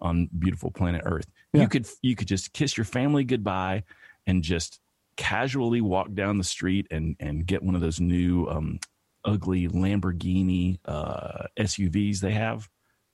[0.00, 1.62] on beautiful planet Earth, Yeah.
[1.62, 3.85] you could you could just kiss your family goodbye
[4.26, 4.80] and just
[5.16, 8.80] casually walk down the street and and get one of those new um,
[9.24, 12.68] ugly Lamborghini uh, SUVs they have.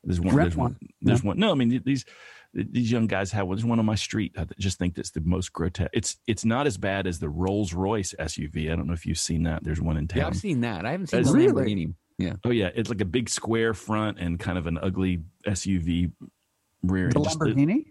[0.05, 0.35] There's one.
[0.35, 0.71] There's one.
[0.73, 0.89] one.
[1.03, 1.39] There's one.
[1.39, 2.07] No, I mean these
[2.53, 3.57] these young guys have one.
[3.57, 4.33] There's one on my street.
[4.37, 5.91] I just think that's the most grotesque.
[5.93, 8.73] It's it's not as bad as the Rolls Royce SUV.
[8.73, 9.63] I don't know if you've seen that.
[9.63, 10.19] There's one in town.
[10.21, 10.85] Yeah, I've seen that.
[10.85, 11.75] I haven't seen That's- the Really?
[11.75, 11.95] Lamborghini.
[12.19, 12.35] Yeah.
[12.45, 16.13] oh yeah, it's like a big square front and kind of an ugly SUV
[16.83, 17.09] rear.
[17.11, 17.85] The just- Lamborghini?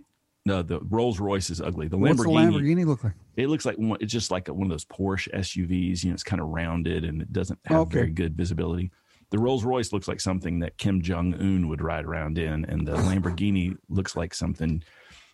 [0.45, 1.88] no, the Rolls Royce is ugly.
[1.88, 3.13] The What's the Lamborghini, Lamborghini look like?
[3.38, 6.04] it looks like one, it's just like one of those Porsche SUVs.
[6.04, 7.93] You know, it's kind of rounded and it doesn't have Okay.
[8.00, 8.91] very good visibility.
[9.31, 12.87] The Rolls Royce looks like something that Kim Jong Un would ride around in, and
[12.87, 14.83] the Lamborghini looks like something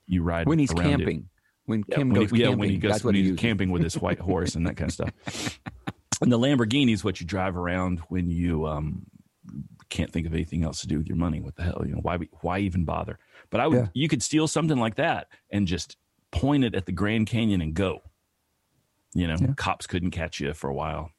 [0.05, 0.97] you ride When he's around in.
[0.99, 1.29] camping.
[1.65, 2.59] When Yeah, Kim when goes he, yeah, camping.
[2.59, 3.39] when he goes that's when he's uses.
[3.39, 5.59] camping with his white horse and that kind of stuff.
[6.21, 9.05] And the Lamborghini is what you drive around when you um,
[9.89, 11.41] can't think of anything else to do with your money.
[11.41, 11.83] What the hell?
[11.85, 12.17] You know why?
[12.39, 13.19] Why even bother?
[13.49, 13.75] But I would.
[13.77, 13.87] Yeah.
[13.93, 15.97] You could steal something like that and just
[16.31, 17.99] point it at the Grand Canyon and go.
[19.13, 19.53] You know, Yeah.
[19.57, 21.11] cops couldn't catch you for a while.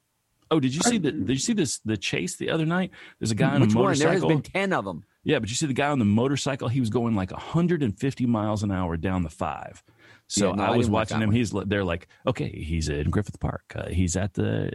[0.51, 1.11] Oh, did you see the?
[1.13, 1.79] Did you see this?
[1.85, 2.91] The chase the other night.
[3.19, 3.99] There's a guy on a one?
[3.99, 5.05] There has been 10 of them.
[5.25, 8.63] Yeah, but you see the guy on the motorcycle, he was going like 150 miles
[8.63, 9.83] an hour down the five.
[10.29, 11.29] So Yeah, no, I was watching him.
[11.31, 11.37] one.
[11.37, 13.65] He's they're like, okay, he's in Griffith Park.
[13.75, 14.71] Uh, he's at the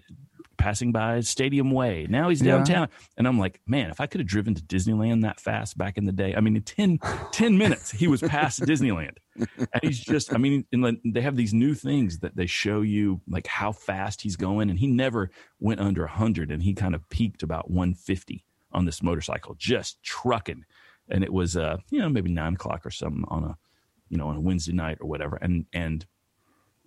[0.62, 2.06] passing by Stadium Way.
[2.10, 2.58] Now he's Yeah.
[2.58, 2.90] downtown.
[3.18, 6.06] And I'm like, man, if I could have driven to Disneyland that fast back in
[6.06, 7.00] the day, I mean, in 10,
[7.32, 9.18] 10 minutes, he was past Disneyland.
[9.36, 10.66] And he's just, I mean,
[11.04, 14.70] they have these new things that they show you like how fast he's going.
[14.70, 19.02] And he never went under 100 and he kind of peaked about 150 on this
[19.02, 20.64] motorcycle, just trucking.
[21.10, 23.58] And it was, uh, you know, maybe nine o'clock or something on a,
[24.10, 25.38] you know, on a Wednesday night or whatever.
[25.38, 26.06] And, and,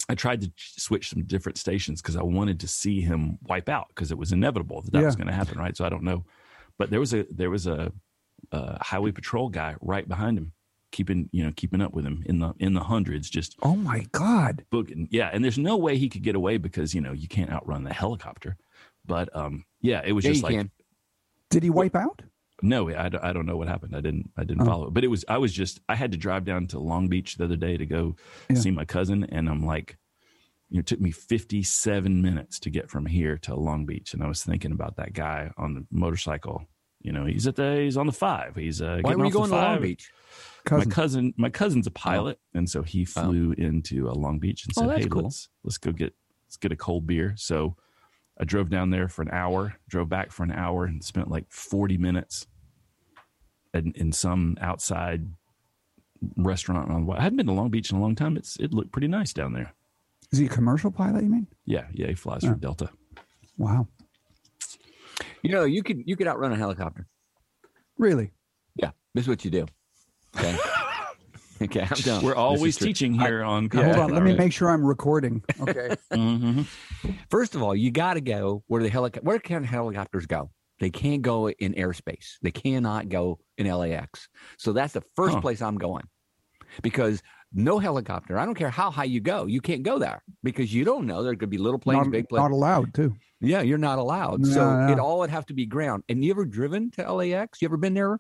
[0.09, 3.89] I tried to switch some different stations because I wanted to see him wipe out
[3.89, 5.77] because it was inevitable that that was going to happen, right?
[5.77, 6.25] So I don't know,
[6.79, 7.91] but there was a there was a,
[8.53, 10.53] a highway patrol guy right behind him,
[10.93, 14.07] keeping you know keeping up with him in the in the hundreds, just Oh my
[14.13, 14.65] God.
[14.71, 15.09] booking.
[15.11, 17.85] Yeah, and there's no way he could get away because you know you can't outrun
[17.85, 18.57] the helicopter.
[19.07, 20.71] But um, yeah, it was Yeah, just like can.
[21.51, 22.21] Did he wipe out?
[22.65, 23.95] No, I, don't- I don't know what happened.
[23.95, 24.67] I didn't I didn't Oh.
[24.67, 24.95] follow it.
[24.95, 27.45] But it was I was just I had to drive down to Long Beach the
[27.45, 28.17] other day to go
[28.51, 28.57] Yeah.
[28.57, 29.99] see my cousin, and I'm like,
[30.71, 34.23] you know, it took me 57 minutes to get from here to Long Beach, and
[34.23, 36.67] I was thinking about that guy on the motorcycle.
[37.03, 38.57] You know, he's at the he's on the five.
[38.57, 39.83] He's uh, Why were you going to Long.
[39.83, 40.11] Beach?
[40.65, 40.89] Cousin.
[40.89, 44.73] My cousin, my cousin's a pilot, and so he flew into uh, Long Beach and
[44.79, 45.25] Oh, said, "Hey, cool.
[45.25, 46.15] let's let's go get
[46.47, 47.77] let's get a cold beer." So
[48.41, 51.45] I drove down there for an hour, drove back for an hour, and spent like
[51.51, 52.47] forty minutes
[53.75, 55.27] in, in some outside
[56.37, 56.91] restaurant.
[56.91, 58.37] On the I hadn't been to Long Beach in a long time.
[58.37, 59.75] It's it looked pretty nice down there.
[60.33, 61.47] Is he a commercial pilot, you mean?
[61.65, 62.51] Yeah, yeah, he flies Yeah.
[62.51, 62.91] for Delta.
[63.59, 63.87] Wow.
[65.43, 67.07] You know, you could you could outrun a helicopter.
[67.99, 68.33] Really?
[68.77, 69.67] Yeah, this is what you do.
[70.37, 70.57] Okay.
[71.63, 72.25] okay, I'm done.
[72.25, 72.87] We're always is true.
[72.89, 73.69] teaching here on.
[73.73, 73.85] Yeah.
[73.95, 74.11] Hold on.
[74.15, 75.45] Let me make sure I'm recording.
[75.61, 75.95] Okay.
[76.13, 76.63] hmm
[77.31, 80.51] First of all, you got to go where the helic- where can helicopters go?
[80.81, 82.35] They can't go in airspace.
[82.43, 84.29] They cannot go in LAX.
[84.59, 85.41] So that's the first Huh.
[85.41, 86.05] place I'm going.
[86.83, 90.75] Because no helicopter, I don't care how high you go, you can't go there because
[90.75, 91.23] you don't know.
[91.23, 92.43] There could be little planes, not, big planes.
[92.43, 93.15] not allowed, too.
[93.41, 94.45] yeah, you're not allowed.
[94.45, 94.93] so no.
[94.93, 96.03] it all would have to be ground.
[96.09, 97.63] And you ever driven to LAX?
[97.63, 98.19] You ever been there?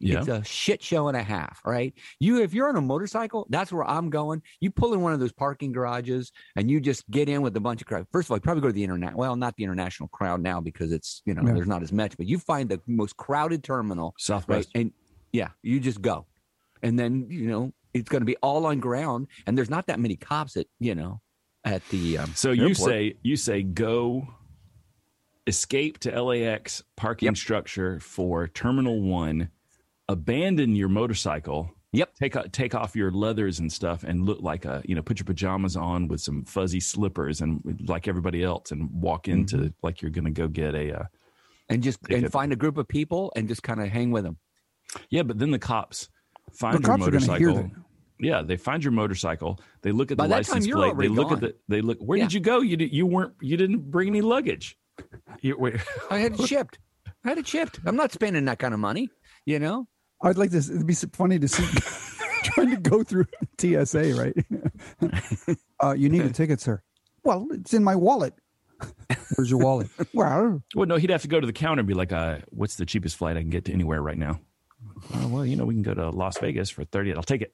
[0.00, 1.92] Yeah, It's a shit show and a half, right?
[2.20, 4.42] You, if you're on a motorcycle, that's where I'm going.
[4.60, 7.60] You pull in one of those parking garages and you just get in with a
[7.60, 8.06] bunch of crowd.
[8.12, 9.14] First of all, you probably go to the internet.
[9.16, 11.52] Well, not the international crowd now because it's you know Yeah.
[11.54, 12.16] there's not as much.
[12.16, 14.20] But you find the most crowded terminal, right?
[14.20, 14.68] Southwest.
[14.74, 14.92] And
[15.32, 16.26] yeah, you just go,
[16.82, 19.98] and then you know it's going to be all on ground, and there's not that
[19.98, 21.20] many cops at you know
[21.64, 22.18] at the.
[22.18, 22.76] Um, So you airport.
[22.76, 24.28] say you say go
[25.46, 27.36] escape to LAX parking Yep.
[27.36, 29.48] structure for Terminal One,
[30.08, 31.70] abandon your motorcycle.
[31.92, 32.14] Yep.
[32.16, 35.24] Take take off your leathers and stuff and look like a you know put your
[35.24, 39.68] pajamas on with some fuzzy slippers and like everybody else and walk into Mm-hmm.
[39.82, 41.04] like you're gonna go get a uh,
[41.70, 42.32] and just and it.
[42.32, 44.36] find a group of people and just kind of hang with them.
[45.08, 46.10] yeah but then the cops
[46.50, 47.70] The find your cops are hear motorcycle
[48.20, 50.88] yeah they find your motorcycle they look at By the that time, license you're plate
[50.98, 52.24] they already look at the they look where Yeah.
[52.24, 54.76] did you go you did, you weren't you didn't bring any luggage
[55.40, 55.76] you, wait,
[56.10, 56.78] I had it shipped.
[57.24, 57.78] I had it shipped.
[57.86, 59.08] I'm not spending that kind of money,
[59.46, 59.86] you know.
[60.22, 60.58] I'd like to.
[60.58, 61.64] It'd be funny to see
[62.44, 63.26] trying to go through
[63.58, 65.56] TSA, right?
[65.82, 66.82] uh, you need a ticket, sir.
[67.24, 68.34] Well, it's in my wallet.
[69.36, 69.88] Where's your wallet?
[70.14, 72.76] Well, Well, no, he'd have to go to the counter and be like, uh, "What's
[72.76, 74.40] the cheapest flight I can get to anywhere right now?"
[75.14, 77.12] Uh, well, you know, we can go to Las Vegas for thirty.
[77.14, 77.52] I'll take it.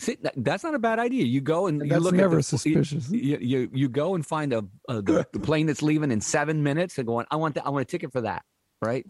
[0.00, 1.24] See, that, that's not a bad idea.
[1.24, 3.10] You go and you look never at the, suspicious.
[3.10, 6.62] You, you you go and find a, a the, the plane that's leaving in seven
[6.62, 7.26] minutes and going.
[7.30, 7.66] I want that.
[7.66, 8.44] I want a ticket for that.
[8.82, 9.06] Right.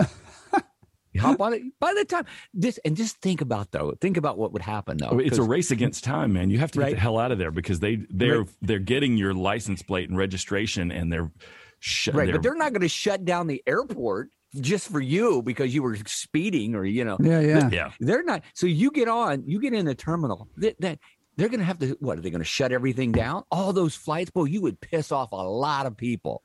[1.14, 1.62] You hop on it.
[1.80, 3.94] By the time this and just think about though.
[4.00, 5.10] Think about what would happen though.
[5.12, 6.50] Oh, it's a race against time, man.
[6.50, 6.94] You have to get Right.
[6.96, 8.50] the hell out of there because they they're Right.
[8.60, 11.30] they're getting your license plate and registration, and they're
[11.78, 14.28] sh- right, but they're not going to shut down the airport
[14.60, 17.68] just for you because you were speeding or you know yeah, yeah.
[17.72, 17.90] yeah.
[17.98, 21.00] they're not so you get on you get in the terminal that, that
[21.36, 23.96] they're going to have to what are they going to shut everything down all those
[23.96, 26.40] flights boy you would piss off a lot of people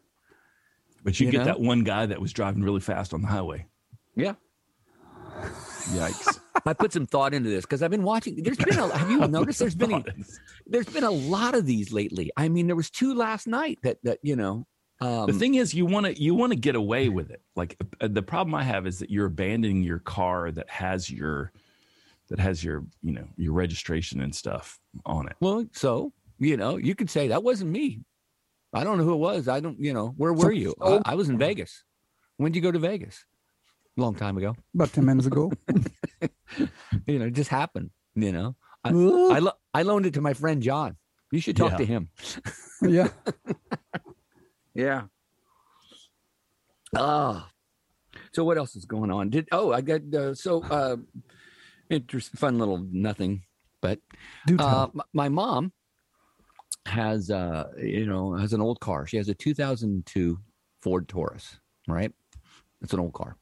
[1.04, 1.46] But you, You get know?
[1.46, 3.68] that one guy that was driving really fast on the highway.
[4.16, 4.34] yeah
[5.92, 6.40] Yikes!
[6.66, 9.26] i put some thought into this because i've been watching there's been a have you
[9.28, 10.04] noticed there's been a,
[10.70, 12.32] there's been a lot of these lately.
[12.38, 14.66] I mean there was two last night that that you know
[15.02, 17.42] um the thing is, you want to you want to get away with it.
[17.56, 21.52] Like uh, the problem I have is that you're abandoning your car that has your
[22.30, 25.36] that has your you know your registration and stuff on it.
[25.40, 28.02] well so you know you could say that wasn't me.
[28.72, 29.48] I don't know who it was.
[29.48, 30.76] I don't you know where were you?
[30.82, 31.84] I, I was in vegas.
[32.38, 33.26] When did you go to vegas
[34.00, 35.52] long time ago About ten minutes ago.
[37.08, 37.90] you know, it just happened.
[38.16, 40.96] You know, I I, lo- I loaned it to my friend John.
[41.32, 41.78] You should talk Yeah.
[41.78, 42.10] to him.
[42.82, 43.08] yeah.
[44.74, 45.04] Yeah.
[46.96, 47.50] Ah.
[48.34, 49.30] so what else is going on?
[49.30, 50.98] Did oh I got uh, so uh,
[51.90, 53.44] interesting, fun little nothing,
[53.82, 54.00] but
[54.48, 54.68] Do tell.
[54.68, 55.72] uh, m- my mom
[56.86, 59.06] has uh you know has an old car.
[59.06, 60.40] She has a 2002
[60.82, 62.12] Ford Taurus, right?
[62.82, 63.36] It's an old car.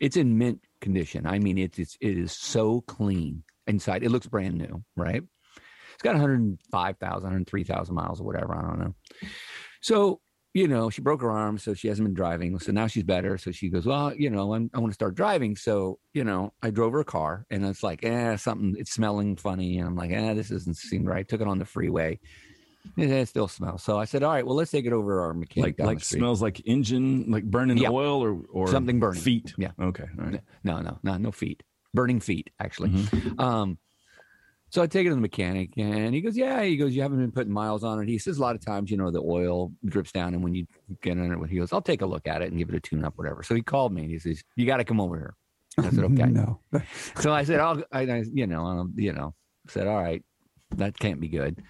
[0.00, 1.26] It's in mint condition.
[1.26, 4.02] I mean, it's it's it is so clean inside.
[4.02, 5.22] It looks brand new, right?
[5.94, 8.54] It's got 105,000, 103,000 miles or whatever.
[8.54, 8.94] I don't know.
[9.82, 10.20] So
[10.52, 12.58] you know, she broke her arm, so she hasn't been driving.
[12.58, 13.38] So now she's better.
[13.38, 15.54] So she goes, well, you know, I'm, I want to start driving.
[15.54, 18.74] So you know, I drove her a car, and it's like, eh, something.
[18.78, 21.26] It's smelling funny, and I'm like, eh, this doesn't seem right.
[21.26, 22.18] Took it on the freeway.
[22.96, 23.82] Yeah, it still smells.
[23.82, 25.98] So I said, all right, well, let's take it over our mechanic Like down like
[26.00, 27.90] the smells like engine like burning Yeah.
[27.90, 29.20] oil or or Something burning.
[29.20, 29.54] feet.
[29.58, 29.72] Yeah.
[29.80, 30.06] Okay.
[30.18, 30.40] All right.
[30.64, 31.62] No, no, no, no feet.
[31.92, 32.90] Burning feet, actually.
[32.90, 33.40] Mhm.
[33.40, 33.78] Um,
[34.72, 37.18] So I take it to the mechanic, and he goes, "Yeah." He goes, "You haven't
[37.18, 39.72] been putting miles on it." He says a lot of times, you know, the oil
[39.84, 40.64] drips down, and when you
[41.02, 42.80] get in it, he goes, "I'll take a look at it and give it a
[42.80, 45.16] tune up, whatever." So he called me and he says, "You got to come over
[45.18, 45.34] here."
[45.76, 46.60] I said, "Okay." no.
[47.16, 49.34] So I said, "I'll," I, I you know, um, you know,
[49.66, 50.22] said, "All right,
[50.76, 51.60] that can't be good."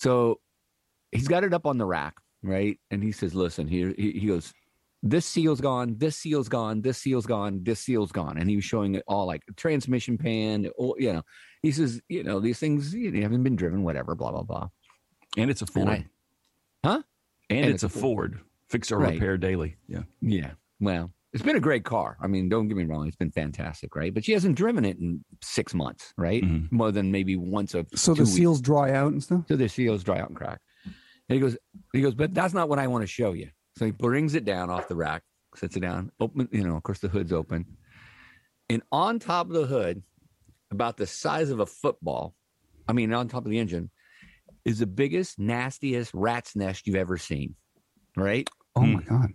[0.00, 0.40] So
[1.12, 2.78] he's got it up on the rack, right?
[2.90, 4.52] And he says, "Listen, here," he, he goes,
[5.02, 5.96] "This seal's gone.
[5.98, 6.80] This seal's gone.
[6.82, 7.62] This seal's gone.
[7.62, 11.22] This seal's gone." And he was showing it all like transmission pan, or, you know.
[11.62, 14.68] He says, "You know, these things you know, haven't been driven, whatever, blah blah blah."
[15.36, 15.88] And it's a Ford.
[15.88, 16.06] I-
[16.82, 17.02] Huh?
[17.50, 18.40] And, And it's, a Ford.
[18.70, 19.12] Fix or Right.
[19.14, 19.76] repair daily.
[19.86, 20.04] Yeah.
[20.22, 20.52] Yeah.
[20.80, 22.16] Well, it's been a great car.
[22.20, 24.12] I mean, don't get me wrong; it's been fantastic, right?
[24.12, 26.42] But she hasn't driven it in six months, right?
[26.42, 26.70] Mhm.
[26.72, 28.36] More than maybe once a So two the weeks.
[28.36, 29.44] seals dry out and stuff.
[29.48, 30.60] So the seals dry out and crack.
[30.84, 30.94] And
[31.36, 31.56] he goes,
[31.92, 33.50] he goes, but that's not what I want to show you.
[33.78, 35.22] So he brings it down off the rack,
[35.54, 37.66] sets it down, open, you know, of course the hood's open.
[38.68, 40.02] And on top of the hood,
[40.72, 42.34] about the size of a football,
[42.88, 43.90] I mean, on top of the engine,
[44.64, 47.54] is the biggest, nastiest rat's nest you've ever seen.
[48.16, 48.48] Right?
[48.74, 49.32] Oh my god.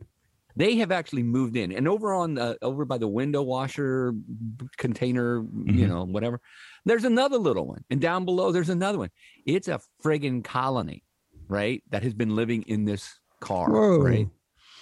[0.58, 1.72] They have actually moved in.
[1.72, 4.14] And over on uh, over by the window washer
[4.78, 5.88] container, you Mhm.
[5.90, 6.40] know, whatever,
[6.86, 7.84] there's another little one.
[7.90, 9.10] And down below, there's another one.
[9.46, 11.04] It's a friggin' colony,
[11.48, 11.84] right?
[11.90, 14.00] That has been living in this car, Whoa.
[14.00, 14.30] right?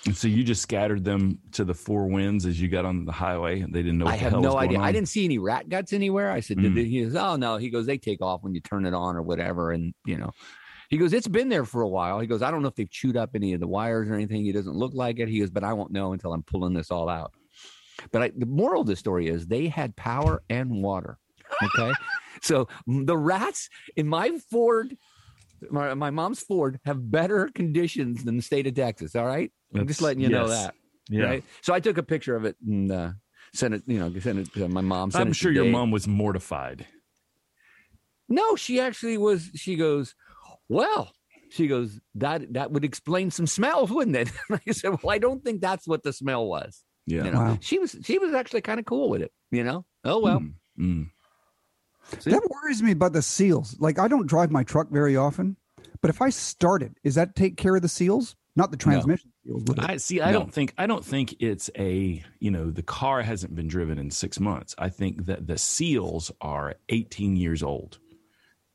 [0.05, 3.11] And so you just scattered them to the four winds as you got on the
[3.13, 4.79] highway and they didn't know what I the have hell no was going idea.
[4.79, 4.83] on.
[4.85, 6.29] I didn't see any rat guts anywhere.
[6.29, 6.75] I said, did Mm.
[6.75, 6.83] they?
[6.85, 7.55] he goes, oh no.
[7.55, 9.71] He goes, they take off when you turn it on or whatever.
[9.71, 10.31] And you know,
[10.89, 12.19] he goes, it's been there for a while.
[12.19, 14.43] He goes, I don't know if they've chewed up any of the wires or anything.
[14.43, 15.27] He doesn't look like it.
[15.27, 17.33] He goes, but I won't know until I'm pulling this all out.
[18.11, 21.17] But I, the moral of the story is they had power and water.
[21.61, 21.93] Okay,
[22.41, 24.97] so the rats in my Ford.
[25.69, 29.15] My, my mom's Ford have better conditions than the state of Texas.
[29.15, 30.75] All right, I'm just letting you know that.
[31.09, 31.23] Yeah.
[31.23, 31.43] Right.
[31.61, 33.11] So I took a picture of it and uh,
[33.53, 33.83] sent it.
[33.87, 35.11] You know, sent it to my mom.
[35.13, 36.85] I'm sure your mom was mortified.
[38.27, 39.51] No, she actually was.
[39.55, 40.15] She goes,
[40.69, 41.11] well.
[41.49, 44.31] She goes that that would explain some smells, wouldn't it?
[44.67, 46.83] I said, well, I don't think that's what the smell was.
[47.05, 47.25] Yeah.
[47.25, 47.57] You know, Wow.
[47.61, 49.31] she was she was actually kind of cool with it.
[49.51, 49.85] You know.
[50.03, 50.39] Oh well.
[50.39, 51.09] Mm, mm.
[52.19, 52.31] See?
[52.31, 53.75] That worries me about the seals.
[53.79, 55.57] Like I don't drive my truck very often,
[56.01, 58.35] but if I start it, does that take care of the seals?
[58.55, 59.63] Not the transmission seals.
[59.67, 59.89] would it?
[59.89, 60.21] I see.
[60.21, 60.39] I No.
[60.39, 60.73] don't think.
[60.77, 62.23] I don't think it's a.
[62.39, 64.73] You know, the car hasn't been driven in six months.
[64.77, 67.99] I think that the seals are 18 years old,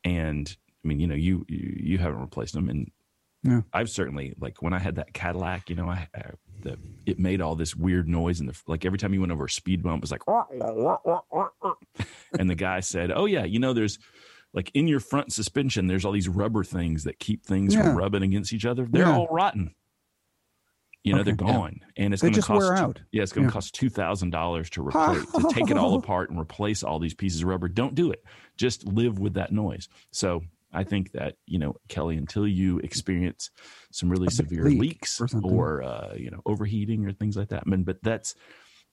[0.04, 2.90] and I mean, you know, you you, you haven't replaced them, and
[3.42, 3.62] Yeah.
[3.72, 5.70] I've certainly like when I had that Cadillac.
[5.70, 6.30] You know, I, I
[6.62, 9.44] the it made all this weird noise, and the like every time you went over
[9.46, 10.22] a speed bump, it was like,
[12.38, 13.98] and the guy said, "Oh yeah, you know, there's."
[14.54, 17.82] Like in your front suspension, there's all these rubber things that keep things Yeah.
[17.82, 18.86] from rubbing against each other.
[18.86, 19.14] They're Yeah.
[19.14, 19.74] all rotten.
[21.04, 21.32] You know, Okay.
[21.32, 21.52] they're Yeah.
[21.54, 22.98] gone, and it's going to cost out.
[23.12, 23.52] yeah, it's going to Yeah.
[23.52, 27.12] cost two thousand dollars to replace to take it all apart and replace all these
[27.12, 27.68] pieces of rubber.
[27.68, 28.24] Don't do it.
[28.56, 29.86] Just live with that noise.
[30.12, 33.50] So I think that you know, Kelly, until you experience
[33.90, 37.48] some really big severe leak leaks or or uh, you know overheating or things like
[37.48, 37.62] that.
[37.66, 38.34] I mean, but that's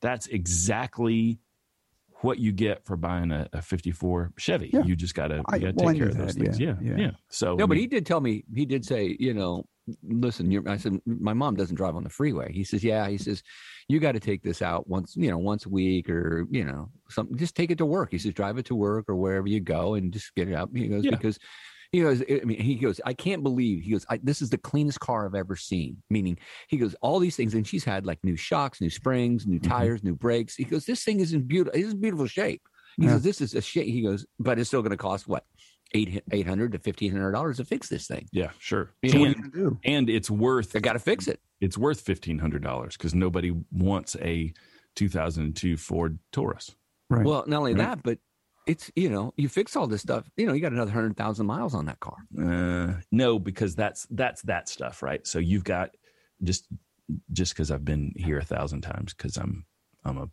[0.02, 1.40] that's exactly
[2.22, 4.70] what you get for buying a, a 54 Chevy.
[4.74, 4.84] Yeah.
[4.84, 6.44] You just got to you got to well, I take care of those that.
[6.44, 6.60] things.
[6.60, 6.98] Yeah, Yeah, yeah.
[6.98, 7.12] yeah.
[7.30, 8.44] So No, I but mean, he did tell me.
[8.54, 9.66] He did say, you know,
[10.04, 10.52] listen.
[10.52, 12.52] You're, I said my mom doesn't drive on the freeway.
[12.54, 13.08] He says, yeah.
[13.08, 13.44] He says
[13.88, 16.90] you got to take this out once, you know, once a week or you know,
[17.10, 17.38] something.
[17.38, 18.12] Just take it to work.
[18.12, 20.70] He says drive it to work or wherever you go and just get it out.
[20.74, 21.12] He goes Yeah.
[21.12, 21.38] because.
[21.92, 22.22] He goes.
[22.24, 23.00] I mean, he goes.
[23.06, 23.84] I can't believe.
[23.84, 24.06] He goes.
[24.10, 26.02] I, this is the cleanest car I've ever seen.
[26.10, 26.94] Meaning, he goes.
[27.02, 29.70] All these things, and she's had like new shocks, new springs, new Mhm.
[29.70, 30.56] tires, new brakes.
[30.56, 30.84] He goes.
[30.86, 31.80] This thing is in beautiful.
[31.80, 32.64] It's in beautiful shape.
[32.98, 33.12] He Yeah.
[33.12, 33.24] says.
[33.24, 33.86] This is a shape.
[33.88, 34.26] He goes.
[34.40, 35.46] But it's still going to cost what
[35.96, 38.28] eight eight hundred to fifteen hundred dollars to fix this thing.
[38.32, 38.92] yeah, sure.
[39.02, 39.80] You So know, And, do?
[39.86, 41.40] and it's worth I got to fix it.
[41.62, 44.54] it's worth fifteen hundred dollars because nobody wants a
[44.96, 46.76] 2002 Ford Taurus.
[47.10, 47.26] Right.
[47.26, 47.86] Well, not only Right.
[47.86, 48.20] that, but
[48.66, 50.30] it's you know you fix all this stuff.
[50.38, 52.18] You know you got another hundred thousand miles on that car.
[52.38, 55.26] Uh, no, because that's that's that stuff, right?
[55.28, 55.92] So you've got
[56.44, 56.68] just
[57.32, 59.66] just because I've been here a thousand times because I'm
[60.04, 60.28] I'm a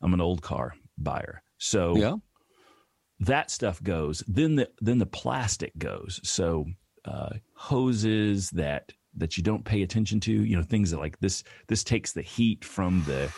[0.00, 1.42] I'm an old car buyer.
[1.58, 2.16] So Yeah.
[3.26, 4.22] That stuff goes.
[4.26, 6.20] Then the then the plastic goes.
[6.22, 6.66] So
[7.04, 10.32] uh, hoses that that you don't pay attention to.
[10.32, 11.44] You know things that like this.
[11.68, 13.30] This takes the heat from the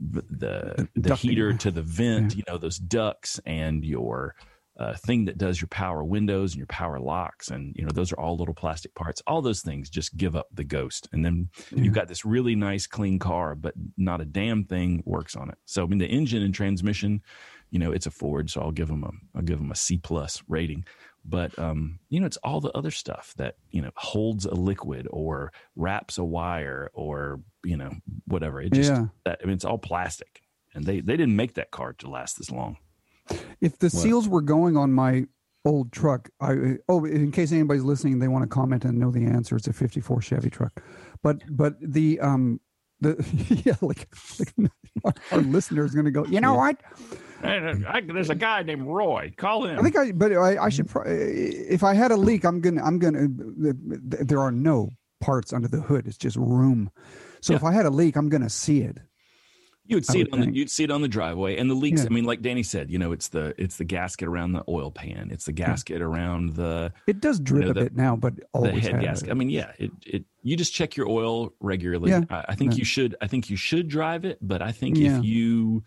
[0.00, 2.36] the the heater to the vent.
[2.36, 4.34] You know those ducts and your
[4.76, 8.12] uh, thing that does your power windows and your power locks and you know those
[8.12, 11.48] are all little plastic parts all those things just give up the ghost and then
[11.70, 11.84] Yeah.
[11.84, 15.58] you've got this really nice clean car but not a damn thing works on it
[15.64, 17.22] so i mean the engine and transmission
[17.74, 19.98] you know it's a ford so i'll give them a i'll give them a c
[19.98, 20.86] plus rating.
[21.26, 25.08] But um you know it's all the other stuff that you know holds a liquid
[25.10, 27.90] or wraps a wire or you know
[28.26, 28.60] whatever.
[28.60, 29.06] It just yeah.
[29.24, 30.42] that, i mean it's all plastic
[30.74, 32.76] and they they didn't make that car to last this long.
[33.60, 35.26] If the seals were going on my
[35.64, 39.24] old truck, I oh, in case anybody's listening, they want to comment and know the
[39.24, 39.56] answer.
[39.56, 40.82] It's a '54 Chevy truck,
[41.22, 42.60] but but the um
[43.04, 44.70] the yeah like, like
[45.04, 46.24] our, our listener is going to go.
[46.26, 46.76] You know what?
[47.42, 49.32] And, I, there's a guy named Roy.
[49.36, 49.78] Call him.
[49.78, 50.88] I think I, but I, I should.
[50.88, 53.28] pro- If I had a leak, I'm gonna, I'm gonna.
[53.28, 54.90] There are no
[55.20, 56.06] parts under the hood.
[56.06, 56.90] It's just room.
[57.40, 58.98] So if I had a leak, I'm gonna see it.
[59.86, 61.74] You would see would it on the, you'd see it on the driveway, and the
[61.74, 62.00] leaks.
[62.00, 62.06] Yeah.
[62.06, 64.90] I mean, like Danny said, you know, it's the it's the gasket around the oil
[64.90, 65.28] pan.
[65.30, 68.92] It's the gasket around the It does drip know, a bit now, but always the
[68.92, 69.28] head gasket.
[69.28, 69.32] it.
[69.32, 72.10] I mean, yeah, it it you just check your oil regularly.
[72.12, 72.22] Yeah.
[72.30, 72.78] I, I think Yeah.
[72.78, 73.14] you should.
[73.20, 75.18] I think you should drive it, but I think Yeah.
[75.18, 75.82] if you,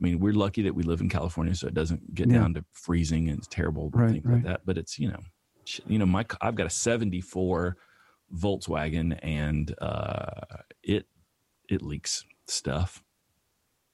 [0.00, 2.38] I mean, we're lucky that we live in California, so it doesn't get Yeah.
[2.38, 4.62] down to freezing and it's terrible and Right, things like that.
[4.64, 5.20] But it's you know,
[5.86, 7.76] you know, my I've got a '74
[8.34, 10.40] Volkswagen, and uh,
[10.82, 11.06] it
[11.68, 13.02] it leaks stuff.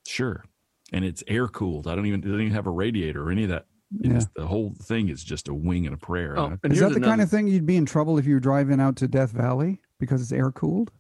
[0.07, 0.45] Sure,
[0.93, 1.87] and it's air cooled.
[1.87, 3.67] I don't even it doesn't even have a radiator or any of that.
[4.01, 4.17] Yeah.
[4.17, 6.39] It's, the whole thing is just a wing and a prayer.
[6.39, 8.41] Oh, and Is that the kind of thing you'd be in trouble if you were
[8.41, 10.91] driving out to Death Valley because it's air cooled?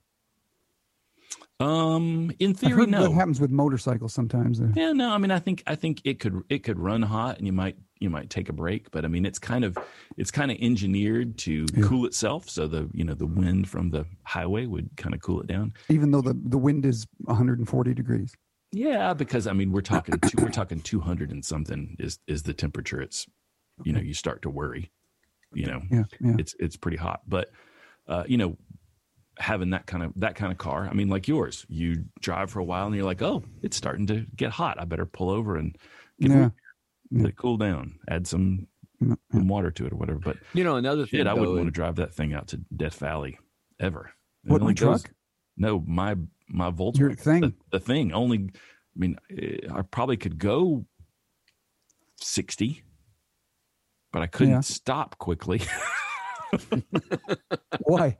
[1.62, 3.02] Um, in theory, no.
[3.04, 4.60] that happens with motorcycles sometimes.
[4.74, 5.10] Yeah, no.
[5.10, 7.76] I mean, I think I think it could it could run hot, and you might
[8.00, 8.90] you might take a break.
[8.90, 9.78] But I mean, it's kind of
[10.16, 11.84] it's kind of engineered to Yeah.
[11.84, 15.40] cool itself, so the you know the wind from the highway would kind of cool
[15.40, 15.72] it down.
[15.88, 18.34] Even though the, the wind is 140 degrees.
[18.72, 22.42] Yeah, because I mean, we're talking two, we're talking two hundred and something is is
[22.42, 23.00] the temperature.
[23.00, 23.26] It's
[23.84, 24.90] you know you start to worry.
[25.54, 26.36] You know, Yeah, yeah.
[26.38, 27.50] it's it's pretty hot, but
[28.08, 28.56] uh, you know
[29.38, 32.58] having that kind of that kind of car i mean like yours you drive for
[32.60, 35.56] a while and you're like oh it's starting to get hot i better pull over
[35.56, 35.74] and
[36.20, 36.36] get Yeah.
[37.10, 37.22] yeah.
[37.22, 37.26] Yeah.
[37.28, 38.66] it cool down add some,
[39.02, 41.20] Mm, some water to it or whatever but You know, another thing.
[41.20, 43.38] shit i wouldn't though, want to drive that thing out to death valley
[43.80, 44.12] ever
[44.44, 45.10] What, only my truck?
[45.56, 46.14] no my
[46.52, 47.40] my volkswagen Your thing?
[47.40, 50.84] the, the thing only i mean eh, i probably could go
[52.20, 52.82] 60
[54.12, 54.60] but i couldn't Yeah.
[54.60, 55.62] stop quickly
[57.84, 58.16] Why?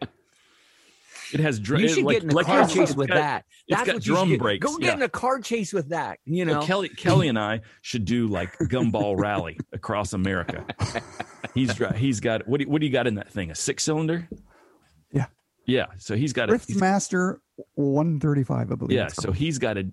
[1.33, 3.09] it has dr- You should like- get in a like car it's chase got- with
[3.11, 3.45] that.
[3.69, 4.41] it's That's got what you should drum get.
[4.41, 4.95] brakes, Go get yeah.
[4.95, 6.19] in a car chase with that.
[6.25, 10.65] You know, Well, Kelly Kelly and I should do like gumball rally across America.
[11.55, 13.51] He's he's got what do, you- what do you got in that thing?
[13.51, 14.29] A six cylinder?
[15.67, 15.79] Yeah.
[15.79, 15.87] Yeah.
[15.99, 17.39] So he's got a he's- Thriftmaster
[17.75, 18.97] 135, I believe.
[18.97, 19.09] yeah.
[19.09, 19.85] So he's got a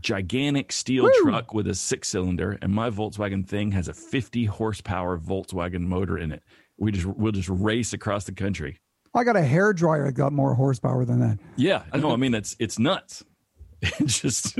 [0.00, 1.12] gigantic steel Woo!
[1.22, 6.18] truck with a six cylinder, and my Volkswagen thing has a fifty horsepower Volkswagen motor
[6.18, 6.42] in it.
[6.78, 8.80] We just we'll just race across the country.
[9.14, 11.38] I got a hair dryer that got more horsepower than that.
[11.56, 11.82] Yeah.
[11.94, 13.24] No, I mean it's it's nuts.
[14.00, 14.58] It's just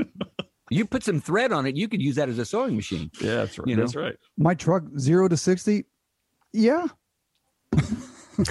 [0.69, 3.09] you put some thread on it, you could use that as a sewing machine.
[3.19, 3.67] yeah, that's right.
[3.67, 3.81] You know?
[3.83, 4.15] That's right.
[4.37, 5.85] My truck, zero to 60.
[6.53, 6.85] Yeah.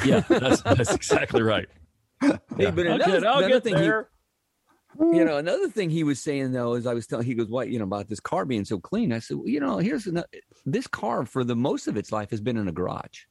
[0.04, 1.68] Yeah, that's that's exactly right.
[2.56, 2.70] Hey, Yeah.
[2.70, 3.84] but I'll another, get- I'll another get thing he,
[5.18, 7.68] you know, another thing he was saying though is I was telling he goes, "What
[7.68, 10.28] you know about this car being so clean?" I said, well, "You know, here's another,
[10.64, 13.22] this car for the most of its life has been in a garage,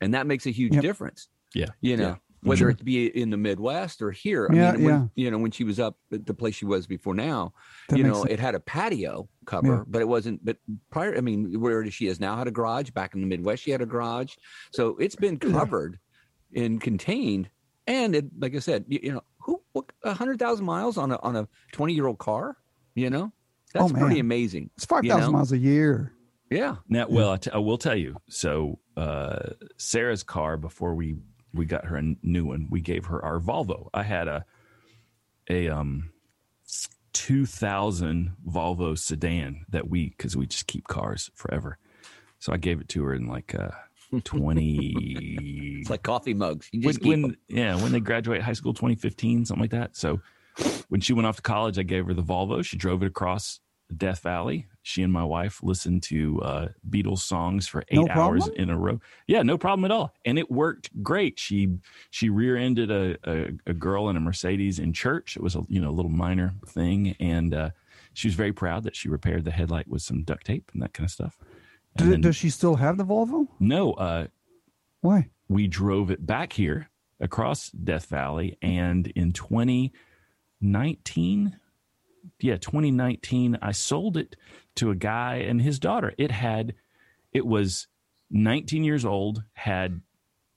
[0.00, 0.82] and that makes a huge Yep.
[0.82, 1.28] difference.
[1.54, 1.66] Yeah.
[1.80, 2.16] You know, Yeah.
[2.42, 2.70] whether Sure.
[2.70, 4.46] it be in the Midwest or here.
[4.50, 5.06] I Yeah, mean, when, yeah.
[5.24, 7.52] you know, when she was up at the place she was before now,
[7.88, 8.30] That you know, sense.
[8.34, 9.84] it had a patio cover, Yeah.
[9.88, 10.44] but it wasn't.
[10.44, 10.58] But
[10.90, 12.90] prior, I mean, where she is now had a garage.
[12.90, 14.36] Back in the Midwest, she had a garage,
[14.72, 15.98] so it's been covered
[16.54, 17.50] and contained.
[17.86, 19.62] And it, like I said, you, you know, who
[20.02, 22.56] a hundred thousand miles on a on a twenty year old car,
[22.94, 23.32] you know,
[23.72, 24.70] that's Oh, pretty amazing.
[24.76, 25.32] It's 5,000 know?
[25.32, 26.12] miles a year.
[26.50, 28.16] Yeah, Now, well, I, t- I will tell you.
[28.28, 31.16] So, uh, Sarah's car before we
[31.52, 33.88] we got her a new one, we gave her our Volvo.
[33.92, 34.44] I had a
[35.50, 36.12] a um
[37.12, 41.78] 2000 Volvo sedan that we because we just keep cars forever.
[42.38, 43.70] So I gave it to her in like uh
[44.24, 46.68] 20 it's like coffee mugs.
[46.72, 47.36] You just keep when 'em.
[47.48, 49.96] yeah when they graduate high school 2015 something like that.
[49.96, 50.20] So
[50.88, 52.64] when she went off to college i gave her the volvo.
[52.64, 53.60] She drove it across
[53.96, 54.66] death valley.
[54.82, 58.76] She and my wife listened to uh, beatles songs for eight No hours in a
[58.76, 59.00] row.
[59.26, 60.12] Yeah no problem at all.
[60.24, 61.38] And it worked great.
[61.38, 61.68] She
[62.10, 65.36] she rear-ended a, a, a girl in a mercedes in church.
[65.36, 67.14] It was a you know a little minor thing.
[67.20, 67.70] And uh,
[68.14, 70.92] she was very proud that she repaired the headlight with some duct tape and that
[70.94, 71.36] kind of stuff
[71.98, 73.48] Then- does she still have the Volvo?
[73.58, 74.26] no uh,
[75.00, 75.30] Why?
[75.48, 76.90] we drove it back here
[77.20, 81.58] across Death Valley, and in 2019,
[82.40, 84.36] yeah, 2019, I sold it
[84.76, 86.12] to a guy and his daughter.
[86.18, 86.74] It had,
[87.32, 87.86] it was
[88.30, 90.00] 19 years old, had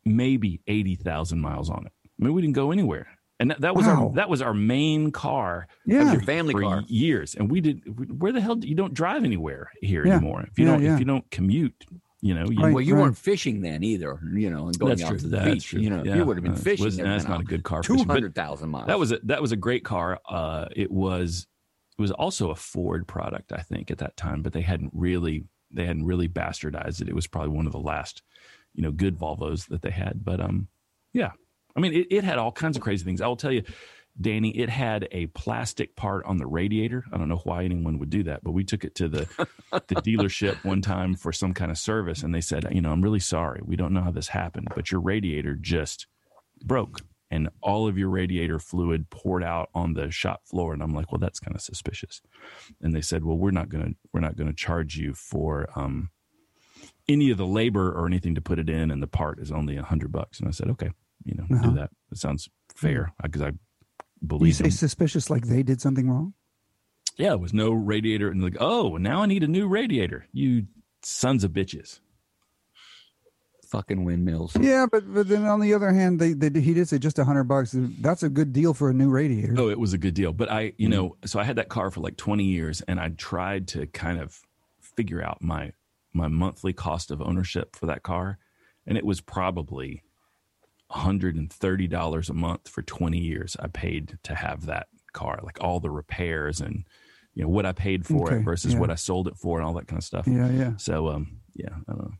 [0.03, 1.91] maybe 80,000 miles on it.
[2.05, 3.07] I mean, we didn't go anywhere.
[3.39, 4.07] And that, that was Wow.
[4.09, 6.11] our that was our main car Yeah.
[6.11, 6.83] your family for car.
[6.87, 8.19] years, and we did.
[8.21, 10.15] Where the hell do you don't drive anywhere here Yeah.
[10.17, 10.41] anymore?
[10.51, 10.93] If you Yeah, don't, yeah.
[10.95, 11.85] if you don't commute,
[12.21, 12.73] you know, you, Right.
[12.73, 15.17] Well, you weren't fishing then either, you know, and going that's out true.
[15.19, 15.67] to the That's beach.
[15.67, 15.79] true.
[15.81, 16.15] You know, Yeah.
[16.17, 16.83] you would have been Uh, fishing.
[16.85, 17.81] was- there That's not a good car.
[17.81, 18.87] Two fishing, but hundred thousand miles.
[18.87, 20.19] That was a, that was a great car.
[20.27, 21.47] Uh, it was
[21.97, 25.45] it was also a Ford product, I think, at that time, but they hadn't really
[25.71, 27.07] they hadn't really bastardized it.
[27.07, 28.21] It was probably one of the last,
[28.73, 30.25] you know, good Volvos that they had.
[30.25, 30.67] But um,
[31.13, 31.31] yeah,
[31.79, 33.21] I mean, it, it had all kinds of crazy things.
[33.21, 33.63] I will tell you,
[34.19, 37.05] Danny, it had a plastic part on the radiator.
[37.13, 39.47] I don't know why anyone would do that, but we took it to the
[39.87, 43.01] the dealership one time for some kind of service, and they said, you know, I'm
[43.01, 46.05] really sorry, we don't know how this happened, but your radiator just
[46.61, 46.99] broke,
[47.31, 50.73] and all of your radiator fluid poured out on the shop floor.
[50.73, 52.21] And I'm like, well, that's kind of suspicious.
[52.81, 56.09] And they said, well, we're not gonna we're not gonna charge you for um,
[57.07, 59.77] any of the labor or anything to put it in, and the part is only
[59.77, 60.39] a hundred bucks.
[60.39, 60.91] And I said, okay,
[61.23, 61.69] you know, Uh-huh.
[61.69, 61.91] do that.
[62.11, 62.87] It sounds hmm.
[62.87, 63.59] fair uh, because I believe.
[64.21, 64.71] You believe say them.
[64.71, 66.33] suspicious like they did something wrong?
[67.17, 70.25] Yeah, it was no radiator, and like, oh, now I need a new radiator.
[70.31, 70.67] You
[71.01, 71.99] sons of bitches.
[73.67, 74.55] Fucking windmills.
[74.59, 77.25] Yeah, but but then on the other hand, they, they he did say just a
[77.25, 77.75] hundred bucks.
[77.75, 79.53] That's a good deal for a new radiator.
[79.57, 80.33] Oh, it was a good deal.
[80.33, 80.91] But I, you hmm.
[80.91, 84.19] know, so I had that car for like 20 years and I tried to kind
[84.19, 84.39] of
[84.81, 85.73] figure out my
[86.13, 88.39] my monthly cost of ownership for that car.
[88.87, 90.03] And it was probably
[90.91, 95.89] $130 a month for 20 years I paid to have that car, like all the
[95.89, 96.85] repairs and
[97.35, 98.79] you know what I paid for Okay, it versus yeah.
[98.79, 100.27] what I sold it for and all that kind of stuff.
[100.27, 100.77] Yeah, yeah.
[100.77, 102.11] So um yeah, I don't know.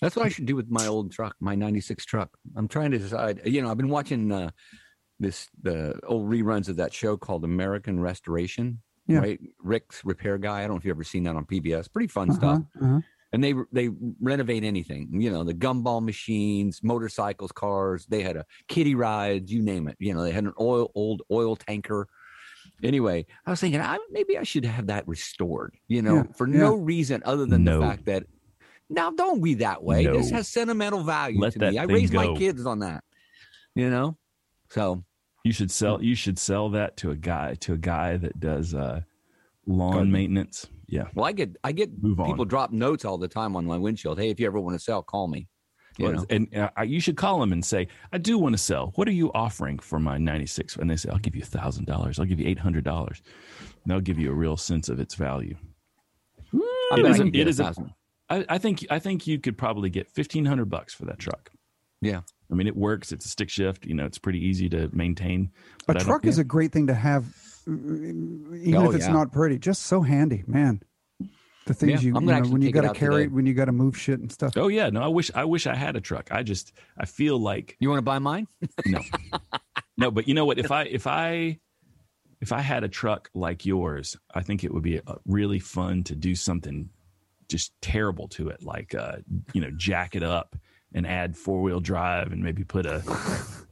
[0.00, 2.30] That's what I should do with my old truck, my '96 truck.
[2.56, 3.40] I'm trying to decide.
[3.44, 4.50] You know, I've been watching uh,
[5.20, 8.82] this the old reruns of that show called American Restoration.
[9.06, 9.18] Yeah.
[9.18, 10.58] Right, Rick's repair guy.
[10.58, 11.92] I don't know if you've ever seen that on PBS.
[11.92, 12.62] Pretty fun Uh-huh, stuff.
[12.80, 13.00] uh-huh.
[13.32, 13.88] And they they
[14.20, 15.08] renovate anything.
[15.12, 18.04] You know, the gumball machines, motorcycles, cars.
[18.06, 19.96] They had a kiddie rides, you name it.
[19.98, 22.08] You know, they had an oil old oil tanker.
[22.82, 25.74] Anyway, I was thinking I, maybe I should have that restored.
[25.88, 26.58] You know, Yeah, for yeah.
[26.58, 27.80] no reason other than No.
[27.80, 28.24] the fact that
[28.90, 30.04] now don't be that way.
[30.06, 31.78] This has sentimental value Let to me.
[31.78, 33.02] I raised my kids on that.
[33.74, 34.18] You know,
[34.68, 35.02] so
[35.44, 38.74] You should sell you should sell that to a guy to a guy that does
[38.74, 39.00] uh
[39.66, 40.12] lawn Garden.
[40.12, 40.66] maintenance.
[40.92, 41.04] Yeah.
[41.14, 42.26] well, I get I get Move on.
[42.26, 44.18] people drop notes all the time on my windshield.
[44.18, 45.48] Hey, if you ever want to sell, call me.
[45.98, 48.92] You Well, and uh, you should call them and say, "I do want to sell.
[48.96, 52.18] What are you offering for my '96?" And they say, "I'll give you thousand dollars.
[52.18, 53.22] I'll give you eight hundred dollars."
[53.86, 55.56] They'll give you a real sense of its value.
[56.54, 57.90] I it bet I is a- can get it a is a- thousand.
[58.28, 61.50] I, I think I think you could probably get fifteen hundred bucks for that truck.
[62.00, 62.20] Yeah.
[62.50, 63.12] I mean, it works.
[63.12, 63.86] It's a stick shift.
[63.86, 65.50] You know, it's pretty easy to maintain.
[65.54, 67.24] A but I don't- truck is a great thing to have,
[67.66, 69.12] even Oh, if it's yeah.
[69.12, 69.58] not pretty.
[69.58, 70.82] Just so handy, man.
[71.66, 73.34] The things Yeah, you, I'm you know, when you got to carry, today.
[73.34, 74.56] when you got to move shit and stuff.
[74.56, 75.00] Oh yeah, no.
[75.02, 76.28] I wish I wish I had a truck.
[76.32, 78.48] I just I feel like You want to buy mine?
[78.86, 79.00] no
[79.96, 81.58] no but you know what if i if i
[82.40, 86.02] if i had a truck like yours i think it would be uh, really fun
[86.02, 86.88] to do something
[87.48, 89.16] just terrible to it like uh
[89.52, 90.56] you know jack it up
[90.94, 93.02] and add four-wheel drive and maybe put a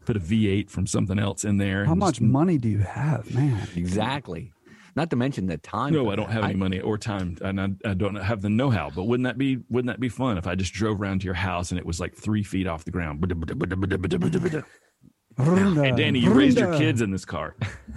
[0.05, 3.33] put a v8 from something else in there How much just- money do you have,
[3.35, 3.69] man?
[3.77, 4.53] Exactly.
[4.97, 5.93] Not to mention the time.
[5.93, 6.33] no i don't that.
[6.35, 9.39] have any money or time and I, I don't have the know-how but wouldn't that
[9.39, 11.87] be wouldn't that be fun if i just drove around to your house and it
[11.87, 13.23] was like three feet off the ground
[15.39, 17.55] hey danny you raised your kids in this car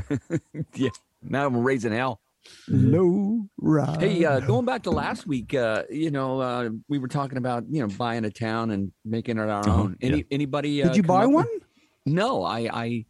[0.76, 0.90] yeah.
[1.26, 2.20] Now I'm raising hell.
[2.68, 4.02] Low ride.
[4.02, 7.64] Hey, uh, going back to last week, uh, you know, uh, we were talking about
[7.70, 9.98] you know buying a town and making it our Uh-huh, own.
[10.02, 10.82] Any anybody?
[10.84, 11.48] Uh, did you buy up with- one?
[12.06, 13.06] No, I, I,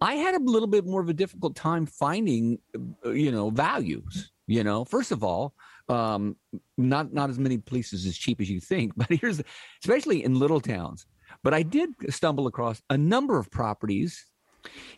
[0.00, 2.58] I had a little bit more of a difficult time finding,
[3.04, 4.30] uh, you know, values.
[4.46, 5.54] You know, first of all,
[5.88, 6.36] um,
[6.78, 9.40] not not as many places as cheap as you think, but here's,
[9.84, 11.06] especially in little towns.
[11.42, 14.26] But I did stumble across a number of properties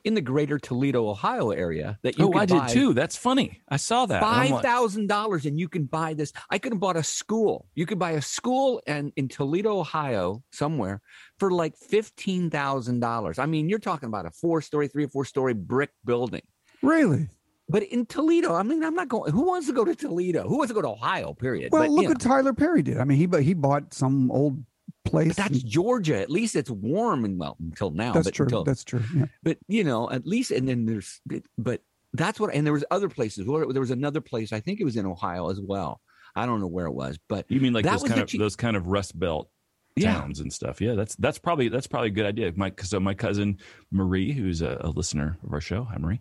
[0.05, 3.77] in the greater Toledo, Ohio area that you oh i did too that's funny i
[3.77, 6.33] saw that Five thousand dollars, and you can buy this.
[6.49, 7.67] I could have bought a school.
[7.75, 11.01] You could buy a school and in Toledo, Ohio, somewhere
[11.39, 13.39] for like fifteen thousand dollars.
[13.39, 16.43] I mean, you're talking about a four-story, three or four-story brick building.
[16.83, 17.29] Really?
[17.69, 19.33] But in Toledo, I mean, I'm not going.
[19.33, 20.49] Who wants to go to Toledo?
[20.49, 21.35] Who wants to go to Ohio?
[21.35, 21.73] Period.
[21.73, 22.99] Well, but, look what know, Tyler Perry did.
[22.99, 24.63] I mean, he he bought some old
[25.05, 25.29] place.
[25.29, 26.21] but that's Georgia.
[26.21, 28.13] At least it's warm and well until now.
[28.13, 28.47] that's but true.
[28.47, 29.03] until- That's true.
[29.15, 29.27] Yeah.
[29.43, 31.21] but you know, at least and then there's
[31.59, 31.83] but
[32.13, 33.47] that's what and there was other places.
[33.47, 34.53] There was another place.
[34.53, 36.01] I think it was in Ohio as well.
[36.37, 38.57] I don't know where it was, but You mean like those kind of cheap- those
[38.57, 39.51] kind of Rust Belt
[39.97, 40.15] yeah.
[40.15, 40.81] towns and stuff?
[40.81, 42.53] Yeah, that's that's probably that's probably a good idea.
[42.57, 43.59] My so my cousin
[43.91, 46.21] Marie, who's a, a listener of our show, hi Marie.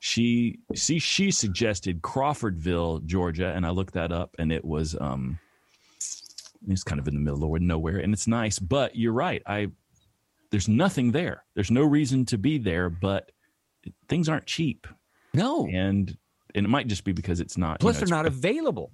[0.00, 5.38] She see she suggested Crawfordville, Georgia, and I looked that up, and it was um,
[6.66, 8.58] it's kind of in the middle of nowhere, and it's nice.
[8.58, 9.68] But you're right, I
[10.50, 11.44] there's nothing there.
[11.54, 13.30] There's no reason to be there, but
[14.08, 14.86] things aren't cheap,
[15.34, 15.66] No.
[15.68, 16.16] and
[16.54, 17.74] and it might just be because it's not.
[17.74, 18.90] you Plus, know, they're not available.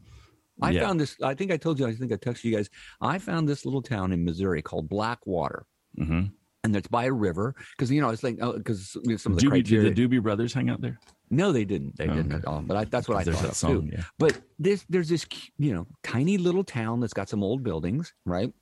[0.61, 0.83] I Yeah.
[0.87, 1.17] found this.
[1.23, 1.87] I think I told you.
[1.87, 2.69] I think I texted you guys.
[3.01, 5.67] I found this little town in Missouri called Blackwater.
[5.99, 6.33] Mhm.
[6.65, 9.39] And it's by a river because you know it's like oh, because know, some of
[9.39, 9.91] the Doobie, criteria.
[9.91, 10.99] did the Doobie Brothers hang out there?
[11.31, 11.97] no, they didn't.
[11.97, 12.41] They Oh, didn't okay.
[12.43, 12.61] at all.
[12.63, 13.83] But I, that's what I There's thought that song.
[13.91, 13.97] too.
[13.97, 14.03] Yeah.
[14.19, 15.27] But this there's this
[15.59, 18.53] you know tiny little town that's got some old buildings, right?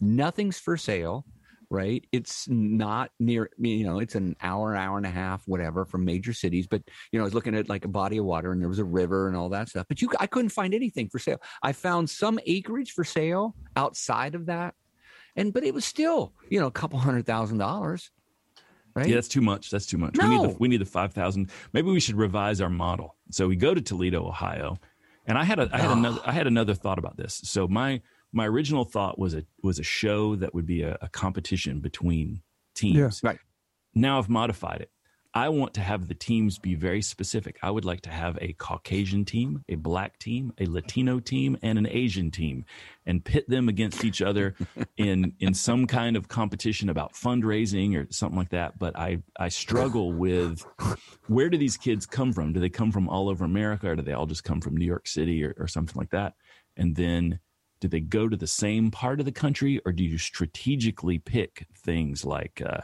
[0.00, 1.24] Nothing's for sale,
[1.70, 2.04] right?
[2.12, 6.32] It's not near you know it's an hour, hour and a half, whatever, from major
[6.32, 6.66] cities.
[6.66, 8.80] But you know, I was looking at like a body of water, and there was
[8.80, 9.86] a river and all that stuff.
[9.88, 11.40] But you, I couldn't find anything for sale.
[11.62, 14.74] I found some acreage for sale outside of that,
[15.36, 18.10] and but it was still you know a couple hundred thousand dollars,
[18.94, 19.06] right?
[19.08, 19.70] Yeah, that's too much.
[19.70, 20.16] That's too much.
[20.18, 20.46] We need No.
[20.48, 21.50] the we need the five thousand.
[21.72, 23.16] Maybe we should revise our model.
[23.30, 24.78] So we go to Toledo, Ohio,
[25.26, 25.94] and I had a I had Ah.
[25.98, 27.40] another I had another thought about this.
[27.44, 28.00] So my
[28.32, 32.42] my original thought was a was a show that would be a, a competition between
[32.74, 33.20] teams.
[33.22, 33.38] Right.
[33.94, 34.90] Now I've modified it.
[35.36, 37.58] I want to have the teams be very specific.
[37.60, 41.76] I would like to have a Caucasian team, a black team, a Latino team, and
[41.76, 42.64] an Asian team,
[43.04, 44.54] and pit them against each other
[44.96, 48.78] in in some kind of competition about fundraising or something like that.
[48.78, 50.64] But I I struggle with
[51.26, 52.52] where do these kids come from?
[52.52, 54.86] Do they come from all over America, or do they all just come from New
[54.86, 56.34] York City or, or something like that?
[56.76, 57.40] And then
[57.80, 61.66] do they go to the same part of the country, or do you strategically pick
[61.74, 62.62] things like?
[62.64, 62.82] Uh,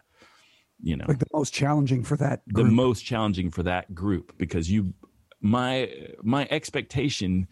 [0.83, 4.71] you know, Like the most challenging for that the most challenging for that group because
[4.71, 4.95] you
[5.41, 5.91] my
[6.23, 7.49] my expectation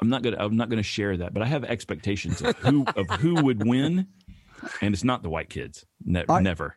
[0.00, 3.08] I'm not gonna I'm not gonna share that, but I have expectations of who of
[3.20, 4.06] who would win,
[4.82, 6.76] and it's not the white kids, ne- I- never.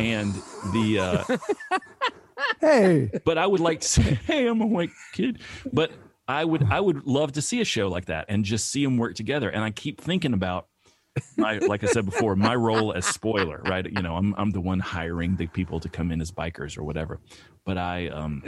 [0.00, 0.32] And
[0.72, 1.78] the uh,
[2.60, 5.40] hey, but I would like to say, hey, I'm a white kid,
[5.72, 5.90] but
[6.28, 8.96] I would I would love to see a show like that and just see them
[8.96, 9.50] work together.
[9.50, 10.68] And I keep thinking about
[11.36, 13.84] my like I said before, my role as spoiler, right?
[13.84, 16.84] You know, I'm I'm the one hiring the people to come in as bikers or
[16.84, 17.20] whatever.
[17.64, 18.42] But I um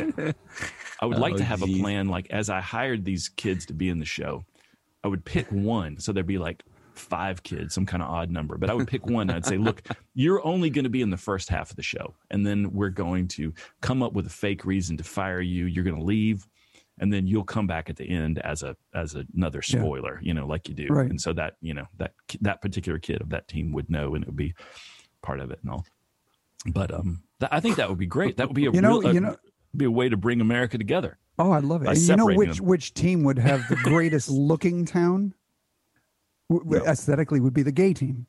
[1.00, 1.78] I would like Oh, to have geez.
[1.78, 4.44] a plan like as I hired these kids to be in the show,
[5.02, 5.98] I would pick one.
[5.98, 6.62] So there'd be like
[6.94, 8.56] five kids, some kind of odd number.
[8.56, 9.28] But I would pick one.
[9.28, 9.82] I'd say, look,
[10.14, 12.14] you're only going to be in the first half of the show.
[12.30, 15.66] And then we're going to come up with a fake reason to fire you.
[15.66, 16.46] You're going to leave.
[16.98, 19.80] And then you'll come back at the end as a as another Yeah.
[19.80, 20.86] spoiler, you know, like you do.
[20.88, 21.10] Right.
[21.10, 24.22] And so that, you know, that that particular kid of that team would know and
[24.22, 24.54] it would be
[25.22, 25.84] part of it and all.
[26.66, 28.36] But um th- I think that would be great.
[28.36, 29.36] That would be a You know- real, a- you know-
[29.76, 31.18] be a way to bring America together.
[31.36, 31.88] oh, I love it.
[31.88, 32.66] And you know which them.
[32.66, 35.34] which team would have the greatest looking town?
[36.48, 36.84] W- No.
[36.86, 38.26] Aesthetically, would be the gay team.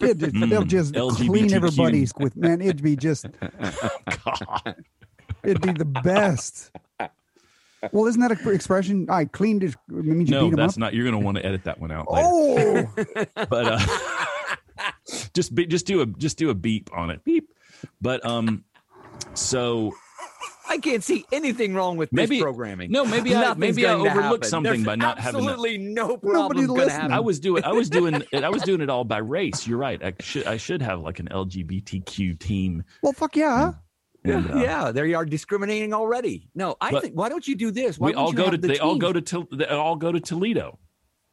[0.00, 1.26] They'd just, they'll Mm, just LGBTQ.
[1.28, 2.60] clean everybody's with man.
[2.60, 3.26] It'd be just
[4.24, 4.74] God.
[5.44, 6.72] it'd be the best.
[7.90, 9.06] Well, isn't that a expression?
[9.10, 9.74] I cleaned it.
[9.88, 10.78] It means you No, beat him that's up.
[10.78, 10.94] not.
[10.94, 12.90] You're going to want to edit that one out later.
[12.96, 13.78] Oh, but uh,
[15.34, 17.24] just be, just do a just do a beep on it.
[17.24, 17.48] Beep.
[18.00, 18.64] But um,
[19.34, 19.92] so
[20.68, 22.90] I can't see anything wrong with Maybe- this programming.
[22.90, 25.40] no, maybe I Nothing's maybe I overlooked something There's by not having.
[25.40, 26.90] Absolutely no Nobody problem going to listening.
[27.00, 27.12] happen.
[27.12, 29.66] I was doing I was doing it I was doing it all by race.
[29.66, 30.02] You're right.
[30.02, 32.84] I should I should have like an LGBTQ team.
[33.02, 33.72] well, fuck yeah.
[34.24, 36.48] And, uh, yeah, there you are discriminating already.
[36.54, 37.14] No, I think.
[37.14, 37.98] Why don't you do this?
[37.98, 40.20] Why we all you go to the they all go to they all go to
[40.20, 40.78] Toledo.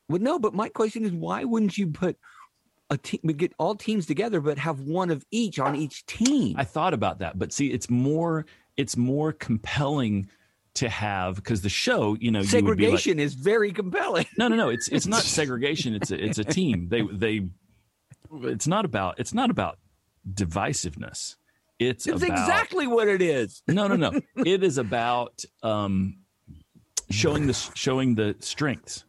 [0.08, 2.18] Well, no, but my question is, why wouldn't you put
[2.90, 6.56] a team, get all teams together, but have one of each on each team?
[6.58, 10.30] I thought about that, but see, it's more it's more compelling
[10.76, 14.26] to have because the show, you know, you would be like, Segregation is very compelling.
[14.38, 14.70] No, no, no.
[14.70, 15.94] It's it's not segregation.
[15.94, 16.88] It's a, it's a team.
[16.90, 17.48] They they.
[18.44, 19.78] It's not about it's not about
[20.32, 21.36] divisiveness.
[21.80, 23.62] It's, It's about exactly what it is.
[23.68, 24.20] no, no, no.
[24.46, 26.18] It is about um,
[27.10, 29.06] showing the showing the strengths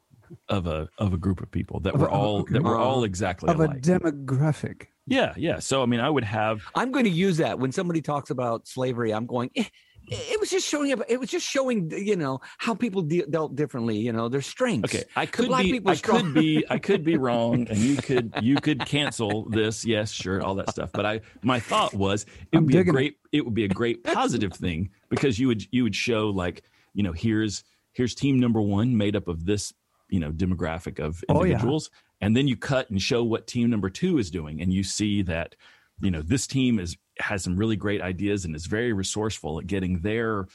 [0.49, 3.03] of a of a group of people that Of we're a all that we're all
[3.05, 4.87] exactly Of a demographic.
[5.07, 5.59] yeah, yeah.
[5.59, 8.67] So I mean, I would have I'm going to use that when somebody talks about
[8.69, 9.13] slavery.
[9.13, 9.51] I'm going.
[9.57, 9.65] "Eh,
[10.11, 11.01] it was just showing up.
[11.09, 13.97] It was just showing, you know, how people de- dealt differently.
[13.99, 14.95] You know, their strengths.
[14.95, 16.21] Okay, I could black be, people I strong.
[16.23, 19.85] could be, I could be wrong, and you could, you could cancel this.
[19.85, 20.91] Yes, sure, all that stuff.
[20.93, 22.93] But I, my thought was, it I'm would be a digging it.
[22.97, 23.45] great, it.
[23.45, 26.63] would be a great positive thing because you would, you would show like,
[26.95, 29.73] you know, here's, here's team number one made up of this,
[30.09, 31.53] you know, demographic of Oh, yeah.
[31.53, 31.91] individuals,
[32.21, 35.23] and then you cut and show what team number two is doing, and you see
[35.23, 35.55] that,
[36.01, 39.67] you know, this team is has some really great ideas and is very resourceful at
[39.67, 40.47] getting their,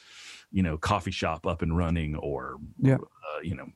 [0.51, 2.95] you know, coffee shop up and running or Yeah.
[2.95, 3.67] uh, you know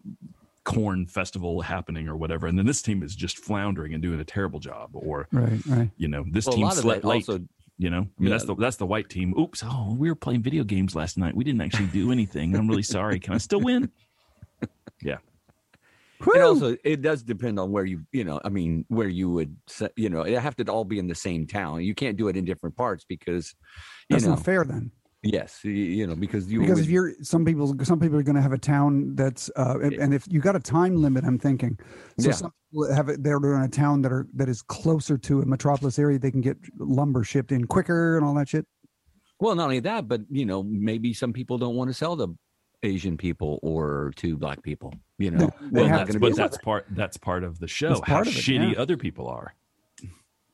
[0.66, 2.46] corn festival happening or whatever.
[2.46, 5.90] And then this team is just floundering and doing a terrible job or Right, right.
[5.98, 7.44] you know this Well, team slept late also
[7.78, 8.30] you know i mean Yeah.
[8.32, 9.34] that's the that's the white team.
[9.40, 9.64] Oops.
[9.66, 11.36] Oh we were playing video games last night.
[11.36, 12.56] We didn't actually do anything.
[12.56, 13.20] I'm really sorry.
[13.20, 13.90] Can i still win?
[15.02, 15.20] And
[16.24, 16.42] Whew.
[16.42, 19.56] also, it does depend on where you, you know, I mean, where you would,
[19.96, 21.82] you know, it have to all be in the same town.
[21.84, 23.54] You can't do it in different parts because,
[24.10, 24.92] you That's know, not fair then.
[25.22, 28.38] Yes, you know because you because would- if you're some people some people are going
[28.38, 31.38] to have a town that's uh and- and if you got a time limit i'm
[31.38, 31.78] thinking
[32.18, 32.34] so Yeah.
[32.36, 35.46] some people have it they're in a town that are that is closer to a
[35.46, 38.66] metropolis area they can get lumber shipped in quicker and all that shit
[39.42, 42.34] well not only that, but you know maybe some people don't want to sell to
[42.84, 44.94] Asian people or two black people.
[45.18, 47.44] You know, No, they They're have not to gonna but be- that's part that's part
[47.44, 47.90] of the show.
[47.90, 48.82] That's How part of it, shitty yeah.
[48.82, 49.54] other people are.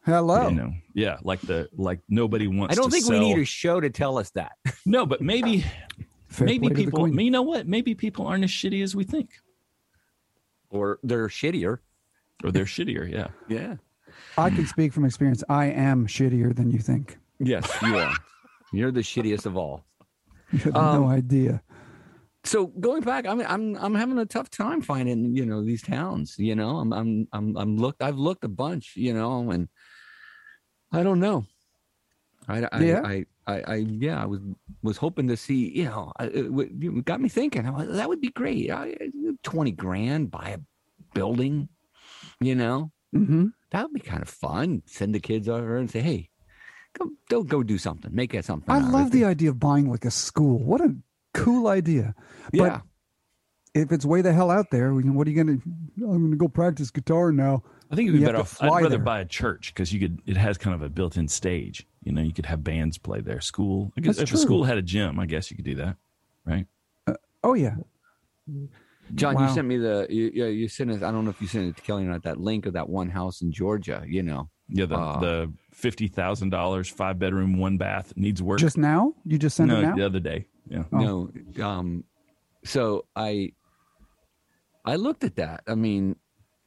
[0.05, 2.73] hello You know, yeah, like the like nobody wants.
[2.73, 3.19] I don't to think sell.
[3.19, 4.53] we need a show to tell us that.
[4.87, 5.65] No, but maybe
[6.27, 6.99] Fair maybe play to the people.
[6.99, 7.19] queen.
[7.19, 7.67] You know what?
[7.67, 9.29] Maybe people aren't as shitty as we think,
[10.69, 11.79] or they're shittier.
[12.43, 13.09] or they're shittier.
[13.11, 13.27] Yeah.
[13.47, 13.75] Yeah.
[14.37, 18.13] i can speak from experience i am shittier than you think Yes, you are.
[18.73, 19.85] You're the shittiest of all.
[20.53, 21.61] you have Um, no idea
[22.45, 26.35] So going back, I'm I'm I'm having a tough time finding you know these towns.
[26.37, 28.03] You know, I'm I'm I'm I'm looked.
[28.03, 28.93] I've looked a bunch.
[28.95, 29.67] You know, and
[30.91, 31.45] I don't know.
[32.47, 33.01] I I Yeah?
[33.03, 34.41] I, I, I yeah I was
[34.83, 35.71] was hoping to see.
[35.75, 37.65] You know, I, it, it got me thinking.
[37.65, 38.69] Like, that would be great.
[38.71, 38.95] I,
[39.41, 40.59] Twenty grand buy a
[41.15, 41.69] building.
[42.39, 44.83] You know, hmm that would be kind of fun.
[44.85, 46.29] Send the kids over and say, hey.
[46.97, 48.15] Go, go, go do something.
[48.15, 48.73] Make it something.
[48.73, 50.95] i love the idea of buying like a school what a
[51.35, 52.15] cool idea
[52.53, 52.81] but
[53.73, 55.57] if it's way the hell out there what are you gonna
[56.07, 57.61] i'm gonna go practice guitar now
[57.91, 58.63] I think you'd be You better have off.
[58.63, 58.97] I'd fly rather there.
[58.99, 60.19] buy a church because you could.
[60.25, 61.85] It has kind of a built-in stage.
[62.03, 63.39] You know, you could have bands play there.
[63.41, 63.93] School.
[63.95, 65.95] I guess That's if a school had a gym, I guess you could do that,
[66.47, 66.65] right?
[67.43, 67.75] oh yeah
[69.13, 69.47] John, Wow.
[69.47, 71.03] you sent me the you, yeah, you sent us.
[71.03, 72.23] I don't know if you sent it to Kelly or not.
[72.23, 74.03] That link of that one house in Georgia.
[74.07, 75.19] You know, Yeah, the Ah.
[75.19, 78.59] the fifty thousand dollars, five bedroom, one bath needs work.
[78.59, 80.47] just now you just sent no, it now the other day.
[80.67, 80.83] Yeah.
[80.91, 81.29] Oh.
[81.57, 81.63] no.
[81.63, 82.03] Um,
[82.63, 83.51] so I
[84.83, 85.61] I looked at that.
[85.67, 86.15] I mean,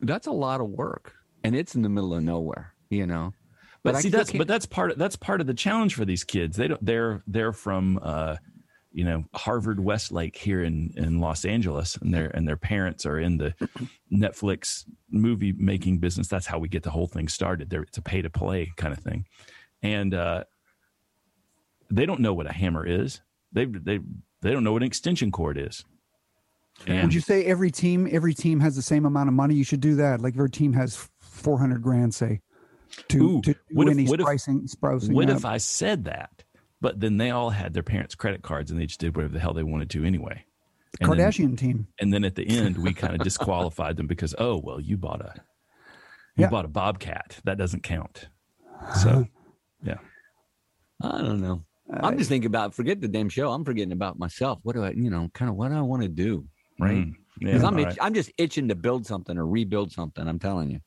[0.00, 2.74] that's a lot of work, and it's in the middle of nowhere.
[2.90, 3.34] You know,
[3.82, 6.24] But, I see, that's but that's part of that's part of the challenge for these
[6.24, 6.56] kids.
[6.56, 6.84] They don't.
[6.84, 8.36] They're they're from uh,
[8.92, 13.18] you know Harvard Westlake here in in Los Angeles, and their and their parents are
[13.18, 13.54] in the
[14.12, 16.28] Netflix movie making business.
[16.28, 17.70] That's how we get the whole thing started.
[17.70, 19.26] There, it's a pay to play kind of thing,
[19.82, 20.44] and uh,
[21.90, 23.20] they don't know what a hammer is.
[23.52, 23.98] They they
[24.42, 25.84] they don't know what an extension cord is.
[26.86, 29.54] And Would you say every team every team has the same amount of money?
[29.54, 30.20] You should do that.
[30.20, 32.40] Like if your team has four hundred grand, say,
[33.08, 34.68] to Ooh, to do what if- any what if- spicing,
[35.14, 35.36] what out.
[35.36, 36.44] if I said that?
[36.80, 39.40] But then they all had their parents' credit cards and they just did whatever the
[39.40, 40.44] hell they wanted to anyway.
[41.00, 41.88] And then- Kardashian team?
[42.00, 45.20] and then at the end we kind of disqualified them because oh well you bought
[45.20, 45.34] a
[46.36, 46.50] you Yeah.
[46.50, 48.28] bought a bobcat that doesn't count
[49.02, 49.26] so
[49.82, 49.98] yeah
[51.02, 51.64] I don't know.
[51.90, 53.50] I'm just thinking about forget the damn show.
[53.52, 54.58] I'm forgetting about myself.
[54.62, 56.44] What do I, you know, kind of what do I want to do,
[56.78, 57.06] right?
[57.06, 57.98] Mm, yeah, Because I'm itch, right.
[58.00, 60.26] I'm just itching to build something or rebuild something.
[60.28, 60.80] I'm telling you,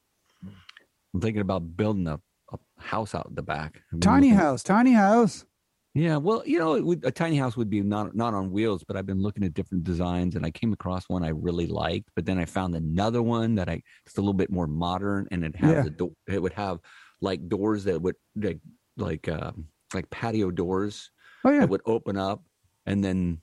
[1.14, 2.20] I'm thinking about building a,
[2.52, 3.82] a house out the back.
[4.00, 5.46] Tiny looking- house, tiny house.
[5.94, 8.82] Yeah, well, you know, it would, a tiny house would be not not on wheels,
[8.88, 12.08] but I've been looking at different designs, and I came across one I really liked.
[12.16, 15.44] But then I found another one that I it's a little bit more modern, and
[15.44, 15.86] it has Yeah.
[15.88, 16.80] a do- it would have
[17.20, 18.60] like doors that would like
[18.96, 21.12] like um, like patio doors
[21.44, 22.44] Oh yeah, that would open up,
[22.86, 23.40] and then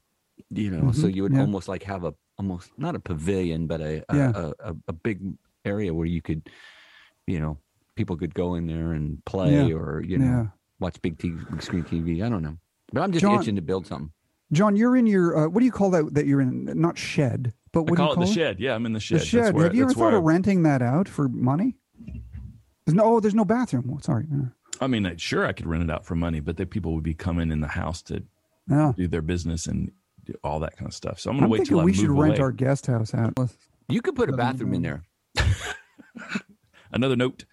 [0.50, 1.40] you know, so Mhm, you would yeah.
[1.40, 4.32] almost like have a almost not a pavilion, but a a, Yeah.
[4.34, 5.20] a, a, a big
[5.64, 6.48] area where you could,
[7.26, 7.58] you know,
[7.96, 9.74] people could go in there and play Yeah.
[9.74, 10.46] or you know yeah.
[10.78, 12.22] watch big, TV, big screen TV.
[12.24, 12.56] I don't know,
[12.92, 14.12] but I'm just John- itching to build something.
[14.52, 16.14] John, you're in your uh, what do you call that?
[16.14, 18.34] That you're in not shed, but I what call do you call it the call
[18.34, 19.44] shed yeah i'm in the shed The shed.
[19.46, 21.76] That's where, Have you ever thought where of renting that out for money?
[22.86, 23.02] There's no.
[23.04, 23.90] Oh, there's no bathroom.
[23.92, 24.24] Oh, sorry.
[24.80, 27.14] I mean sure i could rent it out for money but the people would be
[27.14, 28.22] coming in the house to
[28.66, 28.94] No.
[28.96, 29.90] do their business and
[30.24, 32.34] do all that kind of stuff so i'm gonna wait till I we should rent
[32.34, 32.38] away.
[32.38, 33.34] our guest house out.
[33.88, 35.02] You could put a bathroom in there.
[36.92, 37.44] another note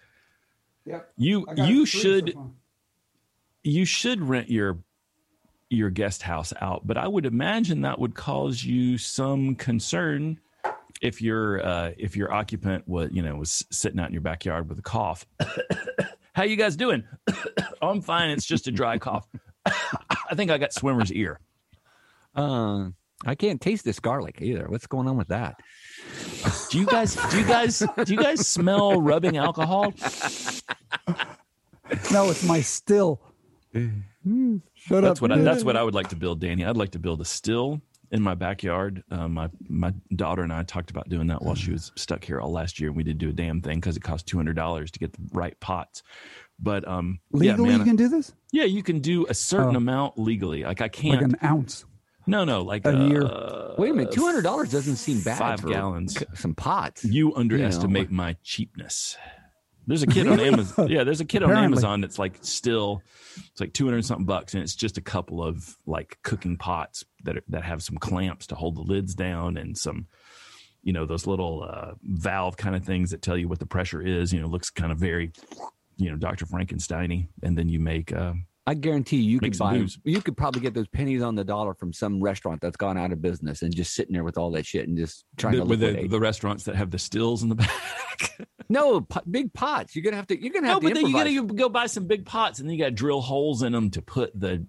[0.84, 1.12] Yep.
[1.16, 2.34] you you should
[3.64, 4.78] you should rent your
[5.68, 10.38] your guest house out, but I would imagine that would cause you some concern
[11.02, 14.68] if your uh, if your occupant was you know was sitting out in your backyard
[14.68, 15.26] with a cough.
[16.36, 17.02] How you guys doing?
[17.80, 18.28] oh, I'm fine.
[18.28, 19.26] It's just a dry cough.
[19.66, 21.40] I think I got swimmer's ear.
[22.34, 22.90] Uh,
[23.24, 24.66] I can't taste this garlic either.
[24.68, 25.56] What's going on with that?
[26.70, 29.92] Do you guys do you guys do you guys smell rubbing alcohol?
[32.12, 33.20] No, it's my still.
[34.24, 35.22] Hmm, Shut That's up.
[35.22, 36.64] what I, that's what I would like to build, Danny.
[36.64, 37.80] I'd like to build a still
[38.12, 39.02] in my backyard.
[39.10, 42.40] Um, my my daughter and I talked about doing that while she was stuck here
[42.40, 44.56] all last year, and we did do a damn thing because it cost two hundred
[44.56, 46.02] dollars to get the right pots.
[46.58, 49.78] But um, Legally, yeah, you can do this yeah, you can do a certain Oh.
[49.78, 50.62] amount legally.
[50.64, 51.20] Like I can't.
[51.22, 51.84] an ounce.
[52.26, 53.22] no, no, like a year.
[53.24, 55.38] uh, Wait a minute, two hundred dollars doesn't seem bad.
[55.38, 56.16] five gallons.
[56.34, 57.04] Some pots.
[57.04, 59.16] You underestimate my cheapness.
[59.88, 60.88] There's a kid on Amazon.
[60.88, 63.02] Yeah, there's a kit on Amazon that's like still,
[63.52, 67.36] it's like 200 something bucks, and it's just a couple of like cooking pots that
[67.36, 70.06] are, that have some clamps to hold the lids down and some,
[70.82, 74.00] you know, those little uh, valve kind of things that tell you what the pressure
[74.00, 74.32] is.
[74.32, 75.32] You know, looks kind of very,
[75.96, 76.46] you know, Dr.
[76.46, 78.12] Frankensteiny, and then you make.
[78.12, 78.32] Uh,
[78.68, 79.78] I guarantee you Make could buy.
[79.78, 79.96] booze.
[80.02, 83.12] You could probably get those pennies on the dollar from some restaurant that's gone out
[83.12, 85.64] of business and just sitting there with all that shit and just trying the, to
[85.66, 87.70] with the, the restaurants that have the stills in the back.
[88.68, 89.94] no, po- big pots.
[89.94, 90.40] You're gonna have to.
[90.40, 91.40] You're gonna have no, to but then you improvise.
[91.40, 93.72] got to go buy some big pots, and then you got to drill holes in
[93.72, 94.66] them to put the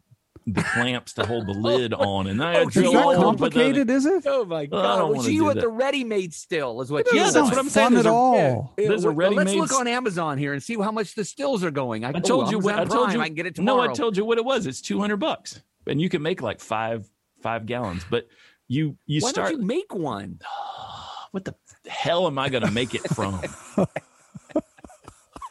[0.50, 3.16] the clamps to hold the oh lid on, and I Oh, gotta drill that holes
[3.16, 3.22] to put
[3.54, 3.90] the- complicated?
[3.90, 4.24] Is it?
[4.26, 5.10] Oh my Well, I don't god!
[5.10, 5.62] wanna So you do want that.
[5.62, 7.86] the ready-made still is what That you Yeah, doesn't that's what I'm sound saying.
[7.86, 8.74] Fun There's at a- all.
[8.78, 11.64] Yeah, There's a well, let's look on Amazon here and see how much the stills
[11.64, 12.06] are going.
[12.06, 13.20] I, I told oh, you what I told you.
[13.22, 13.86] I can get it tomorrow.
[13.86, 13.92] no.
[13.92, 14.66] I told you what it was.
[14.68, 17.08] It's two hundred bucks, and you can make like five
[17.44, 18.04] five gallons.
[18.10, 18.28] But
[18.70, 19.52] you you Why start.
[19.52, 20.40] don't you make one?
[21.32, 21.56] what the
[21.88, 23.42] hell am I going to make it from?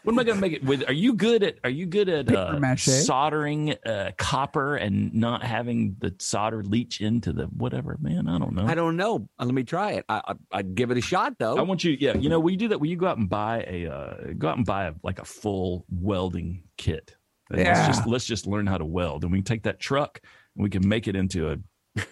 [0.06, 0.88] what am I going to make it with?
[0.88, 5.96] Are you good at Are you good at uh, soldering uh, copper and not having
[5.98, 7.96] the solder leach into the whatever?
[8.00, 8.66] Man, I don't know.
[8.66, 9.28] I don't know.
[9.36, 10.04] Uh, Let me try it.
[10.08, 11.58] I, I, I'd give it a shot though.
[11.58, 12.16] I want you, yeah.
[12.16, 12.78] You know, will you do that?
[12.78, 15.24] Will you go out and buy a uh, go out and buy a, like a
[15.24, 17.16] full welding kit?
[17.50, 17.72] And Yeah.
[17.72, 20.20] Let's just let's just learn how to weld, and we can take that truck
[20.54, 21.56] and we can make it into a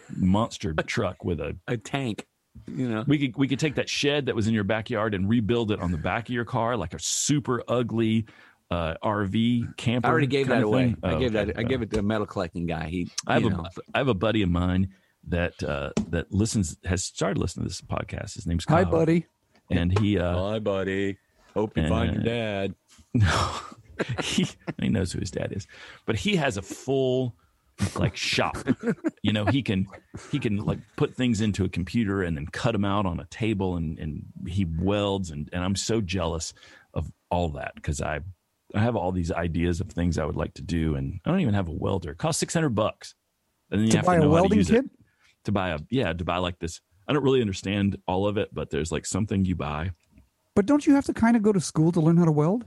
[0.17, 1.57] monster truck with a.
[1.69, 2.27] a tank.
[2.67, 3.05] You know.
[3.07, 5.81] We could we could take that shed that was in your backyard and rebuild it
[5.81, 8.27] on the back of your car like a super ugly
[8.71, 10.09] uh, RV camper.
[10.09, 10.85] I already gave that away.
[10.87, 10.97] thing.
[11.03, 11.53] I Oh, gave okay.
[11.53, 11.59] that.
[11.59, 12.89] I gave it to a metal collecting guy.
[12.89, 13.11] He.
[13.27, 13.65] I have you a know.
[13.95, 14.89] I have a buddy of mine
[15.29, 18.35] that uh, that listens has started listening to this podcast.
[18.35, 19.27] His name's Hi, buddy.
[19.71, 21.19] and he uh, Hi, buddy.
[21.55, 22.75] Hope you find your dad.
[23.13, 23.55] No,
[24.23, 24.47] he
[24.81, 25.67] he knows who his dad is,
[26.07, 27.37] but he has a full
[27.97, 28.57] like shop.
[29.23, 29.87] You know, he can
[30.31, 33.25] he can like put things into a computer and then cut them out on a
[33.27, 36.53] table, and and he welds, and and I'm so jealous
[36.93, 38.21] of all that because I
[38.75, 41.41] I have all these ideas of things I would like to do, and I don't
[41.41, 42.11] even have a welder.
[42.13, 43.15] It costs six hundred bucks,
[43.71, 44.85] and then you To have buy to a know how to welding use kit?
[44.85, 44.91] it
[45.45, 46.81] to buy a yeah to buy like this.
[47.07, 49.91] I don't really understand all of it, but there's like something you buy
[50.55, 52.65] But don't you have to kind of go to school to learn how to weld?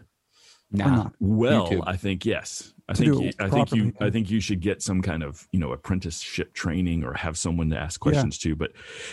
[0.72, 0.96] Nah.
[0.96, 1.14] not?
[1.20, 1.84] Well, YouTube.
[1.88, 2.74] I think yes.
[2.90, 3.94] I think you, I think you.
[4.00, 7.70] I think you should get some kind of you know apprenticeship training or have someone
[7.72, 8.56] to ask questions to.
[8.56, 8.72] But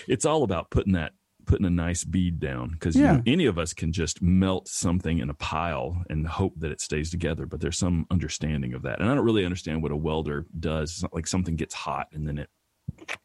[0.09, 1.13] it's all about putting that
[1.47, 3.03] putting a nice bead down because Yeah.
[3.13, 6.73] you know, any of us can just melt something in a pile and hope that
[6.73, 7.45] it stays together.
[7.47, 10.91] But there's some understanding of that, and I don't really understand what a welder does.
[10.93, 12.49] It's not like something gets hot and then it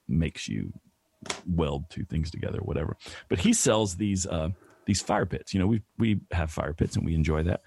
[0.07, 0.73] makes you
[1.45, 2.97] weld two things together, whatever.
[3.29, 4.49] But he sells these uh,
[4.85, 5.53] these fire pits.
[5.53, 7.61] You know, we we have fire pits and we enjoy that.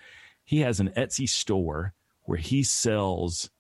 [0.44, 3.50] He has an Etsy store where he sells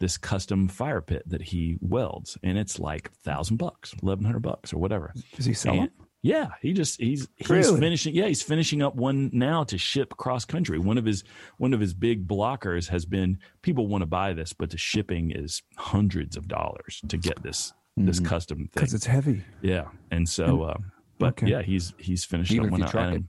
[0.00, 4.72] this custom fire pit that he welds, and it's like thousand bucks, eleven hundred bucks,
[4.72, 5.12] or whatever.
[5.36, 5.90] Does he sell And-
[6.22, 7.80] yeah, he just he's he's Really?
[7.80, 8.14] finishing.
[8.14, 10.78] Yeah, he's finishing up one now to ship cross country.
[10.78, 11.24] One of his
[11.58, 15.30] one of his big blockers has been people want to buy this, but the shipping
[15.30, 18.26] is hundreds of dollars to get this this Mhm.
[18.26, 18.70] custom thing.
[18.74, 19.42] Because it's heavy.
[19.62, 20.76] Yeah, and so, uh,
[21.18, 21.48] but okay.
[21.48, 23.28] yeah, he's he's finished Even up one out, and-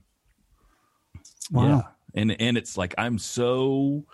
[1.50, 1.66] Wow.
[1.66, 1.82] Yeah,
[2.14, 4.04] and and it's like I'm so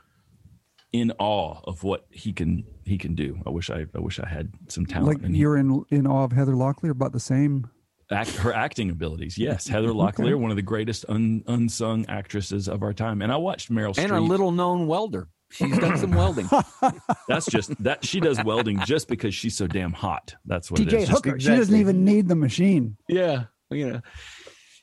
[0.93, 3.39] in awe of what he can he can do.
[3.47, 5.07] I wish I I wish I had some talent.
[5.19, 7.69] Like and you're in in awe of Heather Locklear about the same.
[8.11, 9.37] act, her acting abilities.
[9.37, 13.21] Yes, Heather Locklear, one of the greatest un, unsung actresses of our time.
[13.21, 15.29] And I watched Meryl and a little known welder.
[15.51, 16.47] She's done some welding.
[17.29, 20.35] That's just that she does welding just because she's so damn hot.
[20.45, 21.09] That's what it TJ.
[21.09, 21.37] Hooker.
[21.39, 22.97] Just- She doesn't even need the machine.
[23.09, 24.01] yeah, you know,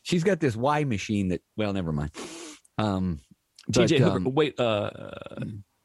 [0.03, 1.41] she's got this Y machine that.
[1.55, 2.11] Well, never mind.
[2.77, 3.19] Um,
[3.71, 4.17] TJ Hooker.
[4.17, 4.89] um, Wait, uh,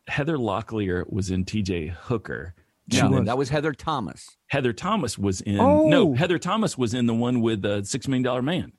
[0.08, 2.54] Heather Locklear was in TJ Hooker.
[2.92, 3.26] No, was.
[3.26, 4.36] that was Heather Thomas.
[4.48, 5.60] Heather Thomas was in.
[5.60, 5.88] Oh.
[5.88, 8.72] No, Heather Thomas was in the one with the Six Million Dollar Man.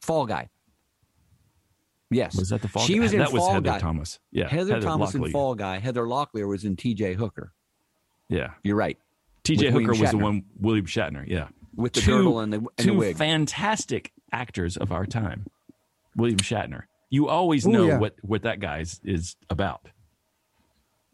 [0.00, 0.48] Fall Guy.
[2.10, 2.86] Yes, Was that the Fall Guy?
[2.86, 3.00] She Guy?
[3.00, 3.78] was in that was Fall Heather Guy.
[3.78, 4.18] Thomas.
[4.30, 5.32] Yeah, Heather, Thomas in Locklear.
[5.32, 5.78] Fall Guy.
[5.78, 7.14] Heather Locklear was in T.J.
[7.14, 7.52] Hooker.
[8.28, 8.98] Yeah, You're right.
[9.44, 10.44] TJ Hooker was the one.
[10.58, 11.24] William Shatner.
[11.26, 13.16] Yeah, With the Two- girdle and the, and the two wig.
[13.16, 15.46] fantastic actors of our time.
[16.16, 16.82] William Shatner.
[17.14, 17.98] You always Ooh, know yeah.
[17.98, 19.82] what what that guy is, is about.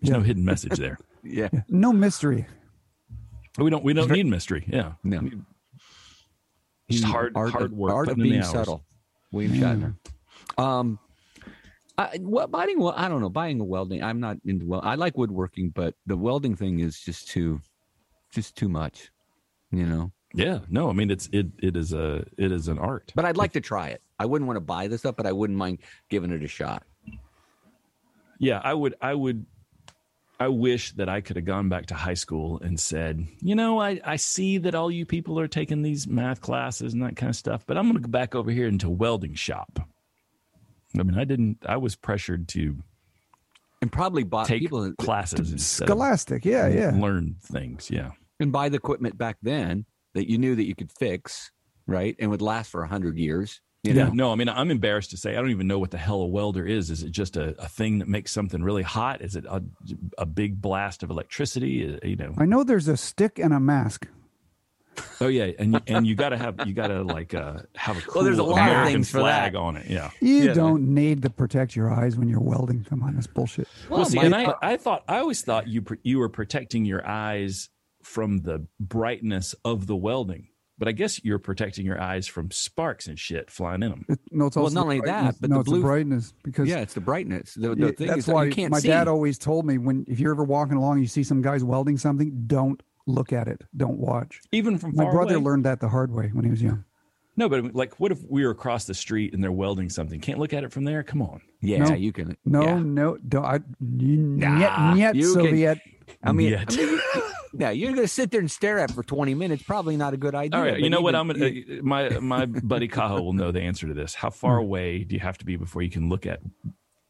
[0.01, 0.17] There's Yeah.
[0.17, 0.97] no hidden message there.
[1.23, 1.51] yeah.
[1.53, 1.61] Yeah.
[1.69, 2.47] No mystery.
[3.59, 4.65] We don't we don't need mystery.
[4.67, 5.21] Yeah, No.
[6.91, 7.93] just He- hard art, hard work.
[7.93, 8.53] Art of putting in the being hours.
[8.53, 8.85] subtle.
[9.31, 9.95] William Shatner.
[10.59, 10.99] Um,
[11.99, 14.03] I, what, buying, well, I don't know, buying a welding.
[14.03, 14.81] I'm not into well.
[14.83, 17.61] I like woodworking, but the welding thing is just too,
[18.33, 19.11] just too much,
[19.71, 20.13] you know.
[20.33, 23.13] Yeah, no, I mean it's it it is a it is an art.
[23.15, 24.01] But I'd like to try it.
[24.21, 25.79] I wouldn't want to buy this up, but I wouldn't mind
[26.11, 26.83] giving it a shot.
[28.39, 29.47] Yeah, I would I would
[30.39, 33.81] I wish that I could have gone back to high school and said, you know,
[33.81, 37.31] I, I see that all you people are taking these math classes and that kind
[37.31, 39.81] of stuff, but I'm going to go back over here into welding shop.
[40.99, 41.59] I mean, I didn't.
[41.67, 42.77] I was pressured to
[43.81, 46.91] and probably bought take people classes instead Scholastic, yeah, yeah.
[46.95, 47.91] learn things.
[47.91, 48.11] Yeah.
[48.39, 51.51] and buy the equipment back then that you knew that you could fix,
[51.87, 53.63] right, and would last for a hundred years.
[53.83, 54.05] You yeah.
[54.05, 54.11] know?
[54.13, 56.27] No, I mean, I'm embarrassed to say I don't even know what the hell a
[56.27, 56.91] welder is.
[56.91, 59.23] Is it just a, a thing that makes something really hot?
[59.23, 59.63] Is it a,
[60.19, 61.95] a big blast of electricity?
[61.95, 62.35] Uh, You know.
[62.37, 64.07] I know there's a stick and a mask.
[65.19, 67.97] Oh yeah, and you, and you got to have you got to like uh, have
[67.97, 69.59] a cool Well, there's a lot of American things for flag that.
[69.59, 69.87] on it.
[69.89, 70.11] Yeah.
[70.21, 70.53] You Yeah.
[70.53, 72.85] don't need to protect your eyes when you're welding.
[72.85, 73.67] Come on, that's bullshit.
[73.89, 77.07] Well, see, my- and I, I thought I always thought you you were protecting your
[77.09, 77.71] eyes
[78.03, 80.49] from the brightness of the welding,
[80.81, 84.05] but I guess you're protecting your eyes from sparks and shit flying in them.
[84.09, 86.69] It, no, it's Well, not only that, but no, the it's blue- the brightness because
[86.69, 87.55] yeah, it's the brightness.
[87.55, 88.89] The, the Yeah, thing that's is that why you can't my see.
[88.89, 91.63] dad always told me when if you're ever walking along and you see some guys
[91.63, 93.63] welding something, don't look at it.
[93.77, 94.41] Don't watch.
[94.51, 95.45] Even from My far brother away.
[95.45, 96.85] learned that the hard way when he was young.
[97.37, 100.21] No, but like, what if we were across the street and they're welding something?
[100.21, 101.03] Can't look at it from there.
[101.03, 101.41] Come on.
[101.61, 101.95] yeah, No.
[101.95, 102.37] you can.
[102.45, 102.79] No, yeah.
[102.79, 103.45] no, don't.
[103.45, 105.79] I, Nah, yet, yet you can- I mean, Yet.
[106.23, 107.01] I mean, you-
[107.53, 109.63] yeah, you're going to sit there and stare at it for 20 minutes.
[109.63, 110.59] Probably not a good idea.
[110.59, 111.15] All right, you know what?
[111.15, 114.15] I'm gonna, uh, my my buddy Kaho will know the answer to this.
[114.15, 116.41] How far away do you have to be before you can look at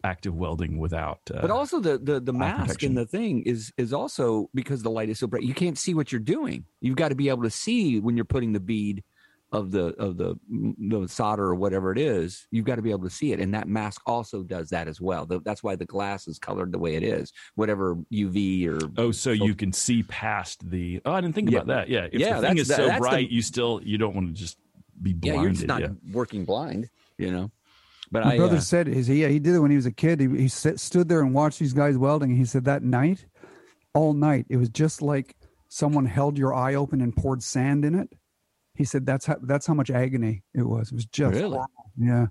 [0.03, 1.21] active welding without?
[1.33, 2.89] Uh, But also the the, the mask protection.
[2.91, 5.95] and the thing is is also because the light is so bright, you can't see
[5.95, 6.65] what you're doing.
[6.81, 9.05] You've got to be able to see when you're putting the bead
[9.53, 12.47] of the of the the solder or whatever it is.
[12.53, 15.01] You've got to be able to see it, and that mask also does that as
[15.01, 15.27] well.
[15.27, 17.33] The- That's why the glass is colored the way it is.
[17.57, 21.01] Whatever UV or Oh, so you can see past the.
[21.05, 21.59] Oh, I didn't think Yeah.
[21.59, 21.89] about that.
[21.89, 23.99] Yeah, if Yeah, the thing that's is the- so that's the- bright, you still you
[23.99, 24.57] don't want to just
[25.03, 25.43] be yeah, blinded.
[25.43, 25.89] you're just not yeah.
[26.13, 26.89] working blind,
[27.19, 27.51] you know.
[28.13, 29.87] But My I brother uh, said is he, yeah, he did it when he was
[29.87, 30.21] a kid.
[30.21, 32.35] He, he sit, stood there and watched these guys welding.
[32.37, 33.25] He said that night,
[33.95, 35.37] all night, it was just like
[35.69, 38.13] someone held your eye open and poured sand in it.
[38.81, 40.91] He said that's how that's how much agony it was.
[40.91, 41.59] It was just Really?
[41.59, 41.69] horrible.
[41.99, 42.27] yeah,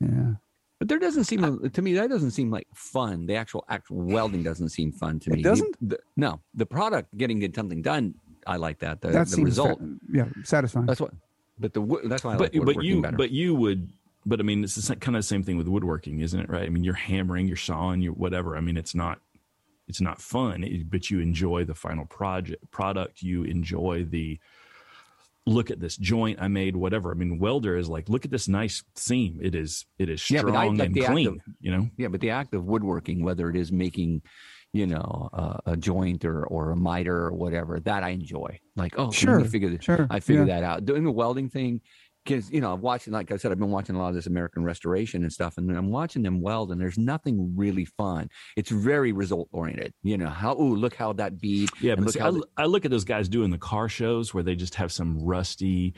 [0.00, 0.32] yeah.
[0.78, 3.24] But there doesn't seem to me that doesn't seem like fun.
[3.24, 5.34] The actual actual welding doesn't seem fun to me.
[5.34, 5.42] It me.
[5.42, 5.88] doesn't?
[5.88, 8.14] The- no, the product getting something done.
[8.46, 9.00] I like that.
[9.00, 9.78] The, that the seems result.
[9.80, 10.84] fa- yeah, satisfying.
[10.84, 11.12] That's what.
[11.58, 13.16] But the wo- that's why I but like but you better.
[13.16, 13.88] but you would
[14.26, 16.50] but I mean it's the sa- kind of the same thing with woodworking, isn't it?
[16.50, 16.64] Right?
[16.64, 18.54] I mean you're hammering, you're sawing, you're whatever.
[18.54, 19.20] I mean it's not
[19.88, 23.22] it's not fun, it- but you enjoy the final project product.
[23.22, 24.38] You enjoy the
[25.46, 27.12] look at this joint I made, whatever.
[27.12, 29.38] I mean welder is like look at this nice seam.
[29.42, 31.28] It is it is Yeah, strong but I like and the clean.
[31.28, 31.88] of- you know.
[31.96, 34.22] yeah, but the act of woodworking, whether it is making,
[34.72, 38.58] you know, uh, a joint or or a miter or whatever, that I enjoy.
[38.74, 39.84] Like, oh, Sure, figure this.
[39.84, 40.60] sure, I figure yeah.
[40.60, 40.84] that out.
[40.84, 41.80] Doing the welding thing,
[42.26, 43.12] because you know, I'm watching.
[43.12, 45.70] Like I said, I've been watching a lot of this American Restoration and stuff, and
[45.70, 48.28] I'm watching them weld, and there's nothing really fun.
[48.56, 49.92] It's very result oriented.
[50.02, 51.70] You know, how ooh, look how that bead.
[51.80, 54.42] Yeah, but see, I, the- I look at those guys doing the car shows where
[54.42, 55.94] they just have some rusty,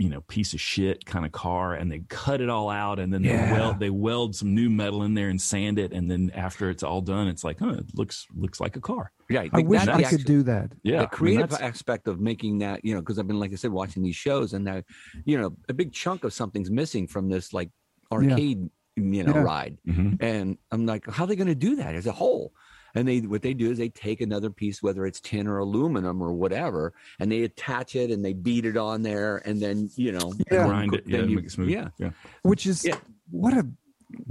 [0.00, 3.14] you know, piece of shit kind of car, and they cut it all out, and
[3.14, 3.46] then Yeah.
[3.46, 6.68] they weld they weld some new metal in there and sand it, and then after
[6.68, 9.12] it's all done, it's like, huh, it looks looks like a car.
[9.30, 10.72] yeah, I like wish that- I could actu- do that.
[10.82, 13.52] Yeah, the mean, creative that's- aspect of making that, you know, because I've been, like
[13.52, 14.84] I said, watching these shows, and that
[15.24, 17.70] you know, a big chunk of something's missing from this like
[18.10, 19.42] arcade, you know, Yeah.
[19.42, 20.20] ride, Mhm.
[20.20, 22.52] and I'm like, how are they going to do that as a whole?
[22.96, 26.22] And they, what they do is they take another piece, whether it's tin or aluminum
[26.22, 30.12] or whatever, and they attach it and they beat it on there, and then you
[30.12, 30.66] know, Yeah.
[30.66, 31.70] grind it, yeah, you- make it smooth.
[31.70, 32.10] yeah, yeah,
[32.42, 32.98] Which is Yeah.
[33.30, 33.66] what a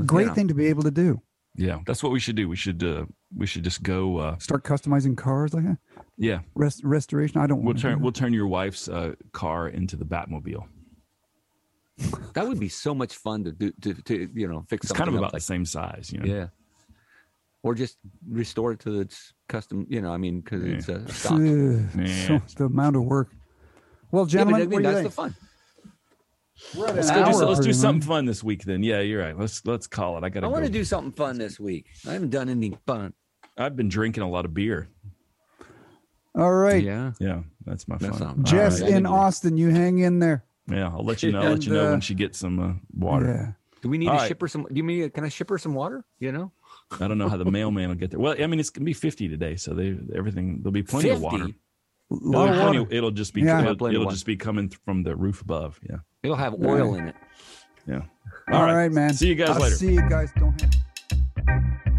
[0.06, 0.34] great Yeah.
[0.34, 1.22] thing to be able to do.
[1.56, 1.80] yeah.
[1.86, 2.48] That's what we should do.
[2.48, 3.06] We should uh,
[3.36, 4.18] we should just go.
[4.18, 5.78] Uh, Start customizing cars like that.
[6.18, 7.40] yeah, Rest, restoration.
[7.42, 10.64] I don't we'll turn do we'll turn your wife's uh, car into the Batmobile.
[12.34, 15.08] that would be so much fun to do, to, to you know, fix It's kind
[15.08, 16.26] of about like the same size, you know.
[16.34, 16.48] Yeah.
[17.64, 17.98] Or just
[18.30, 20.76] restore it to its custom, you know, I mean, because Yeah.
[20.76, 21.10] it's a that.
[21.14, 21.32] stock.
[21.34, 22.28] Ugh, Yeah.
[22.28, 23.30] so, the amount of work.
[24.12, 25.06] Well, Yeah, I mean, what do you that's think?
[25.10, 25.36] the fun.
[26.76, 27.26] Let's an go.
[27.32, 28.64] Do, so- let's do something fun this week.
[28.64, 29.38] Then, yeah, you're right.
[29.38, 30.24] Let's let's call it.
[30.24, 30.46] I gotta.
[30.46, 30.68] I want go.
[30.68, 31.88] to do something fun this week.
[32.08, 33.14] I haven't done anything fun.
[33.58, 34.90] I've been drinking a lot of beer.
[36.36, 37.12] All right, Yeah.
[37.20, 38.38] Yeah, that's my That's fun.
[38.38, 38.98] not- Jess All right.
[38.98, 40.44] in Austin, you hang in there.
[40.68, 41.42] Yeah, I'll let you know.
[41.42, 43.26] I'll let you know uh, when she gets some uh, water.
[43.28, 43.52] Yeah.
[43.84, 44.28] Do we need All to right.
[44.30, 44.64] ship her some?
[44.64, 46.04] Do you mean can I ship her some water?
[46.20, 46.52] You know,
[47.00, 48.20] I don't know how the mailman will get there.
[48.20, 51.22] Well, I mean, it's gonna be 50 today, so they everything there'll be plenty of
[51.22, 51.46] water.
[51.46, 51.56] 50?
[52.12, 52.94] It'll, be plenty- water.
[52.94, 53.62] it'll just be Yeah.
[53.72, 55.80] it'll, it'll just be coming from the roof above.
[55.90, 57.16] Yeah, it'll have oil in it.
[57.88, 58.02] yeah.
[58.52, 59.14] All right, man.
[59.14, 59.76] See you guys I'll later.
[59.76, 60.32] See you guys.
[60.38, 60.62] Don't.
[60.62, 61.93] Have-